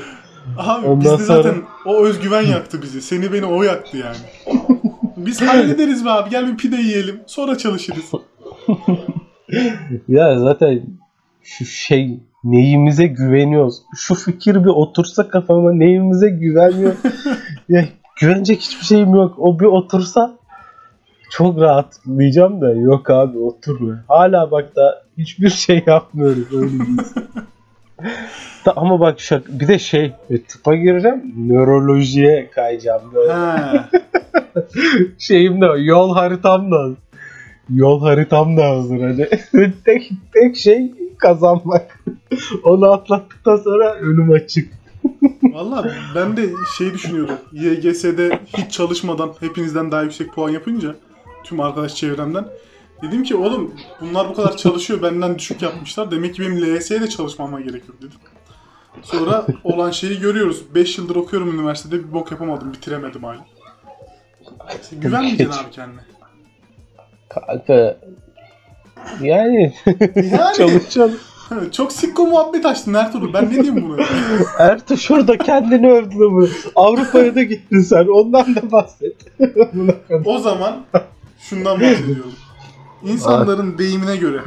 Abi 0.58 0.86
Ondan 0.86 1.00
bizde 1.00 1.24
sonra- 1.24 1.42
zaten 1.42 1.62
o 1.86 2.04
özgüven 2.04 2.42
yaktı 2.42 2.82
bizi. 2.82 3.02
Seni 3.02 3.32
beni 3.32 3.44
o 3.44 3.62
yaktı 3.62 3.96
yani. 3.96 4.16
Biz 5.16 5.42
hallederiz 5.42 6.04
be 6.04 6.10
abi. 6.10 6.30
Gel 6.30 6.52
bir 6.52 6.56
pide 6.56 6.76
yiyelim. 6.76 7.20
Sonra 7.26 7.58
çalışırız. 7.58 8.10
Ya 10.08 10.38
zaten 10.38 10.80
şu 11.42 11.64
şey 11.64 12.20
neyimize 12.44 13.06
güveniyoruz. 13.06 13.82
Şu 13.96 14.14
fikir 14.14 14.54
bir 14.64 14.68
otursa 14.70 15.28
kafama 15.28 15.72
neyimize 15.72 16.28
güveniyor. 16.30 16.92
ya 17.68 17.84
güvenecek 18.20 18.60
hiçbir 18.60 18.84
şeyim 18.84 19.14
yok. 19.14 19.34
O 19.38 19.60
bir 19.60 19.64
otursa 19.64 20.38
çok 21.30 21.60
rahat 21.60 22.00
diyeceğim 22.18 22.60
de 22.60 22.66
yok 22.66 23.10
abi 23.10 23.38
oturmuyor. 23.38 23.98
Hala 24.08 24.50
bak 24.50 24.76
da 24.76 25.02
hiçbir 25.18 25.50
şey 25.50 25.82
yapmıyoruz 25.86 26.54
öyle. 26.54 26.72
Da- 28.66 28.72
ama 28.76 29.00
bak 29.00 29.20
şak 29.20 29.48
bir 29.48 29.68
de 29.68 29.78
şey 29.78 30.12
e, 30.30 30.42
tıpa 30.42 30.74
gireceğim 30.74 31.34
nörolojiye 31.48 32.50
kayacağım 32.50 33.02
böyle. 33.14 33.32
Şeyim 35.18 35.60
de 35.60 35.66
yol 35.78 36.14
haritam 36.14 36.70
da 36.72 36.88
yol 37.70 38.00
haritam 38.00 38.56
da 38.56 38.68
hazır 38.68 39.00
hani. 39.00 39.28
tek, 39.84 40.10
tek 40.34 40.56
şey 40.56 40.92
kazanmak. 41.18 42.04
Onu 42.64 42.92
atlattıktan 42.92 43.56
sonra 43.56 43.94
önüm 43.94 44.32
açık. 44.32 44.79
Valla 45.54 45.92
ben 46.14 46.36
de 46.36 46.48
şey 46.78 46.94
düşünüyordum. 46.94 47.38
YGS'de 47.52 48.40
hiç 48.56 48.72
çalışmadan 48.72 49.32
hepinizden 49.40 49.92
daha 49.92 50.02
yüksek 50.02 50.32
puan 50.32 50.50
yapınca 50.50 50.96
tüm 51.44 51.60
arkadaş 51.60 51.94
çevremden 51.94 52.44
dedim 53.02 53.22
ki 53.22 53.36
oğlum 53.36 53.74
bunlar 54.00 54.28
bu 54.28 54.34
kadar 54.34 54.56
çalışıyor 54.56 55.02
benden 55.02 55.38
düşük 55.38 55.62
yapmışlar. 55.62 56.10
Demek 56.10 56.34
ki 56.34 56.42
benim 56.42 56.62
LYS'ye 56.62 57.00
de 57.00 57.08
çalışmama 57.08 57.60
gerek 57.60 57.88
yok 57.88 57.98
dedim. 57.98 58.18
Sonra 59.02 59.46
olan 59.64 59.90
şeyi 59.90 60.20
görüyoruz. 60.20 60.74
5 60.74 60.98
yıldır 60.98 61.16
okuyorum 61.16 61.54
üniversitede 61.54 61.98
bir 61.98 62.12
bok 62.12 62.30
yapamadım. 62.30 62.72
Bitiremedim 62.72 63.24
hala. 63.24 63.46
Güvenmeyeceksin 64.92 65.64
abi 65.64 65.70
kendine. 65.70 66.00
Kanka 67.28 67.96
yani 69.20 69.74
Yani 70.16 70.54
çalışacağım. 70.56 71.12
Çok 71.72 71.92
sikko 71.92 72.26
muhabbet 72.26 72.66
açtın 72.66 72.94
Ertuğrul. 72.94 73.32
Ben 73.32 73.46
ne 73.46 73.50
diyeyim 73.50 73.88
buna? 73.88 74.04
Ertuğ 74.58 74.96
şurada 74.96 75.38
kendini 75.38 75.90
övdü 75.90 76.16
mü? 76.16 76.48
Avrupa'ya 76.74 77.34
da 77.34 77.42
gittin 77.42 77.80
sen. 77.80 78.06
Ondan 78.06 78.56
da 78.56 78.72
bahset. 78.72 79.16
O 80.24 80.38
zaman 80.38 80.76
şundan 81.38 81.80
bahsediyorum. 81.80 82.32
İnsanların 83.04 83.78
deyimine 83.78 84.16
göre 84.16 84.40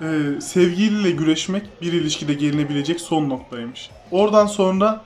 e, 0.00 0.40
sevgiliyle 0.40 1.10
güreşmek 1.10 1.62
bir 1.82 1.92
ilişkide 1.92 2.34
gelinebilecek 2.34 3.00
son 3.00 3.28
noktaymış. 3.28 3.90
Oradan 4.10 4.46
sonra 4.46 5.00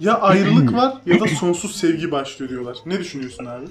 ya 0.00 0.20
ayrılık 0.20 0.74
var 0.74 0.94
ya 1.06 1.20
da 1.20 1.26
sonsuz 1.26 1.76
sevgi 1.76 2.10
başlıyor 2.10 2.50
diyorlar. 2.50 2.76
Ne 2.86 2.98
düşünüyorsun 2.98 3.44
abi? 3.44 3.64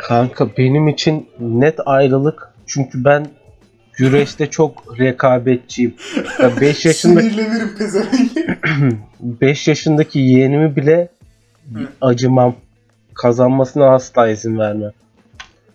Kanka 0.00 0.56
benim 0.56 0.88
için 0.88 1.28
net 1.40 1.78
ayrılık. 1.86 2.48
Çünkü 2.66 3.04
ben 3.04 3.26
güreşte 3.96 4.50
çok 4.50 4.98
rekabetçiyim. 4.98 5.94
5 6.60 6.84
yaşında 6.84 7.20
Sinirlenirim 7.20 7.76
pezevenk. 7.78 8.32
5 9.20 9.68
yaşındaki 9.68 10.18
yeğenimi 10.18 10.76
bile 10.76 11.08
acımam. 12.00 12.54
Kazanmasına 13.14 13.94
asla 13.94 14.28
izin 14.28 14.58
vermem. 14.58 14.92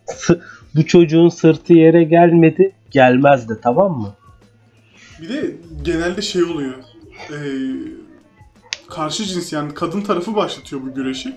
S- 0.06 0.39
Bu 0.75 0.86
çocuğun 0.86 1.30
sırtı 1.30 1.73
yere 1.73 2.03
gelmedi, 2.03 2.71
gelmez 2.91 3.49
de 3.49 3.53
tamam 3.62 3.91
mı? 3.99 4.13
Bir 5.21 5.30
de 5.30 5.51
genelde 5.82 6.21
şey 6.21 6.43
oluyor. 6.43 6.73
E, 7.30 7.38
karşı 8.89 9.25
cins 9.25 9.53
yani 9.53 9.73
kadın 9.73 10.01
tarafı 10.01 10.36
başlatıyor 10.36 10.82
bu 10.82 10.93
güreşi. 10.93 11.36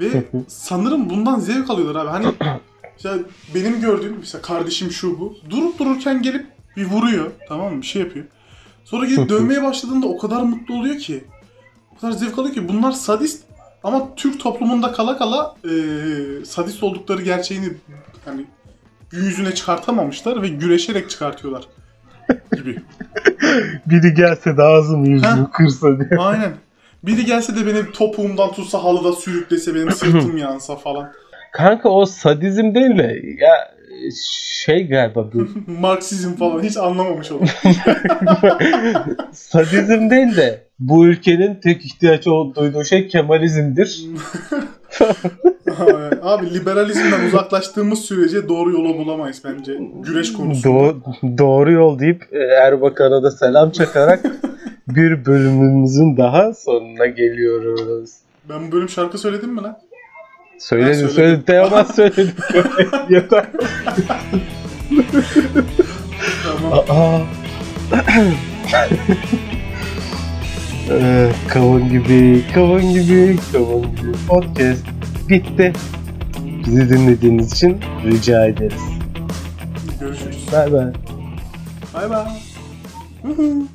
Ve 0.00 0.06
sanırım 0.48 1.10
bundan 1.10 1.38
zevk 1.40 1.70
alıyorlar 1.70 2.06
abi. 2.06 2.10
Hani 2.10 2.26
mesela 2.96 3.18
benim 3.54 3.80
gördüğüm 3.80 4.16
mesela 4.18 4.42
kardeşim 4.42 4.90
şu 4.90 5.18
bu. 5.20 5.36
Durup 5.50 5.78
dururken 5.78 6.22
gelip 6.22 6.46
bir 6.76 6.84
vuruyor. 6.84 7.30
Tamam 7.48 7.74
mı? 7.74 7.82
Bir 7.82 7.86
şey 7.86 8.02
yapıyor. 8.02 8.26
Sonra 8.84 9.06
gidip 9.06 9.28
dövmeye 9.28 9.62
başladığında 9.62 10.06
o 10.06 10.18
kadar 10.18 10.42
mutlu 10.42 10.74
oluyor 10.74 10.98
ki. 10.98 11.24
O 11.96 12.00
kadar 12.00 12.12
zevk 12.12 12.38
alıyor 12.38 12.54
ki. 12.54 12.68
Bunlar 12.68 12.92
sadist 12.92 13.44
ama 13.82 14.14
Türk 14.14 14.40
toplumunda 14.40 14.92
kala 14.92 15.18
kala 15.18 15.54
e, 15.64 15.70
sadist 16.44 16.82
oldukları 16.82 17.22
gerçeğini 17.22 17.72
hani 18.24 18.44
gün 19.10 19.24
yüzüne 19.24 19.54
çıkartamamışlar 19.54 20.42
ve 20.42 20.48
güreşerek 20.48 21.10
çıkartıyorlar 21.10 21.68
gibi. 22.56 22.82
Biri 23.86 24.14
gelse 24.14 24.56
de 24.56 24.62
ağzımı 24.62 25.08
yüzümü 25.08 25.50
kırsa 25.52 25.98
diye. 25.98 26.20
Aynen. 26.20 26.52
Biri 27.02 27.24
gelse 27.24 27.56
de 27.56 27.66
benim 27.66 27.92
topuğumdan 27.92 28.52
tutsa 28.52 28.84
halıda 28.84 29.12
sürüklese 29.12 29.74
benim 29.74 29.92
sırtım 29.92 30.36
yansa 30.36 30.76
falan. 30.76 31.12
Kanka 31.56 31.88
o 31.88 32.06
sadizm 32.06 32.74
değil 32.74 32.98
de 32.98 33.20
ya 33.38 33.74
şey 34.64 34.88
galiba 34.88 35.30
bu 35.34 35.48
Marksizm 35.80 36.32
falan 36.32 36.62
hiç 36.62 36.76
anlamamış 36.76 37.32
oldum. 37.32 37.48
sadizm 39.32 40.10
değil 40.10 40.36
de 40.36 40.66
bu 40.78 41.06
ülkenin 41.06 41.54
tek 41.54 41.84
ihtiyaç 41.84 42.26
ol- 42.26 42.54
duyduğu 42.54 42.84
şey 42.84 43.08
Kemalizmdir. 43.08 44.00
Abi 46.22 46.54
liberalizmden 46.54 47.26
uzaklaştığımız 47.26 47.98
sürece 47.98 48.48
doğru 48.48 48.72
yolu 48.72 48.98
bulamayız 48.98 49.42
bence 49.44 49.78
güreş 50.02 50.32
konusunda. 50.32 50.68
Do- 50.78 51.38
doğru 51.38 51.72
yol 51.72 51.98
deyip 51.98 52.22
e, 52.32 52.38
Erbakan'a 52.38 53.22
da 53.22 53.30
selam 53.30 53.70
çakarak 53.70 54.20
bir 54.88 55.26
bölümümüzün 55.26 56.16
daha 56.16 56.54
sonuna 56.54 57.06
geliyoruz. 57.06 58.10
Ben 58.48 58.68
bu 58.68 58.72
bölüm 58.72 58.88
şarkı 58.88 59.18
söyledim 59.18 59.50
mi 59.54 59.62
lan? 59.62 59.78
Söyledim. 60.58 61.08
söyledin. 61.10 61.42
Teoman 61.42 61.84
söyledin. 61.84 62.30
Yeter. 63.10 63.46
Tamam. 66.44 66.84
Aa. 66.88 67.18
Ee, 70.90 71.30
kavun 71.48 71.88
gibi, 71.88 72.44
kavun 72.54 72.92
gibi, 72.92 73.36
kavun 73.52 73.82
gibi 73.96 74.12
podcast 74.28 74.84
bitti. 75.28 75.72
Bizi 76.66 76.88
dinlediğiniz 76.88 77.52
için 77.52 77.80
rica 78.04 78.46
ederiz. 78.46 78.82
Görüşürüz. 80.00 80.46
Bay 80.52 80.72
bay. 80.72 80.86
Bay 81.94 82.10
bay. 82.10 83.66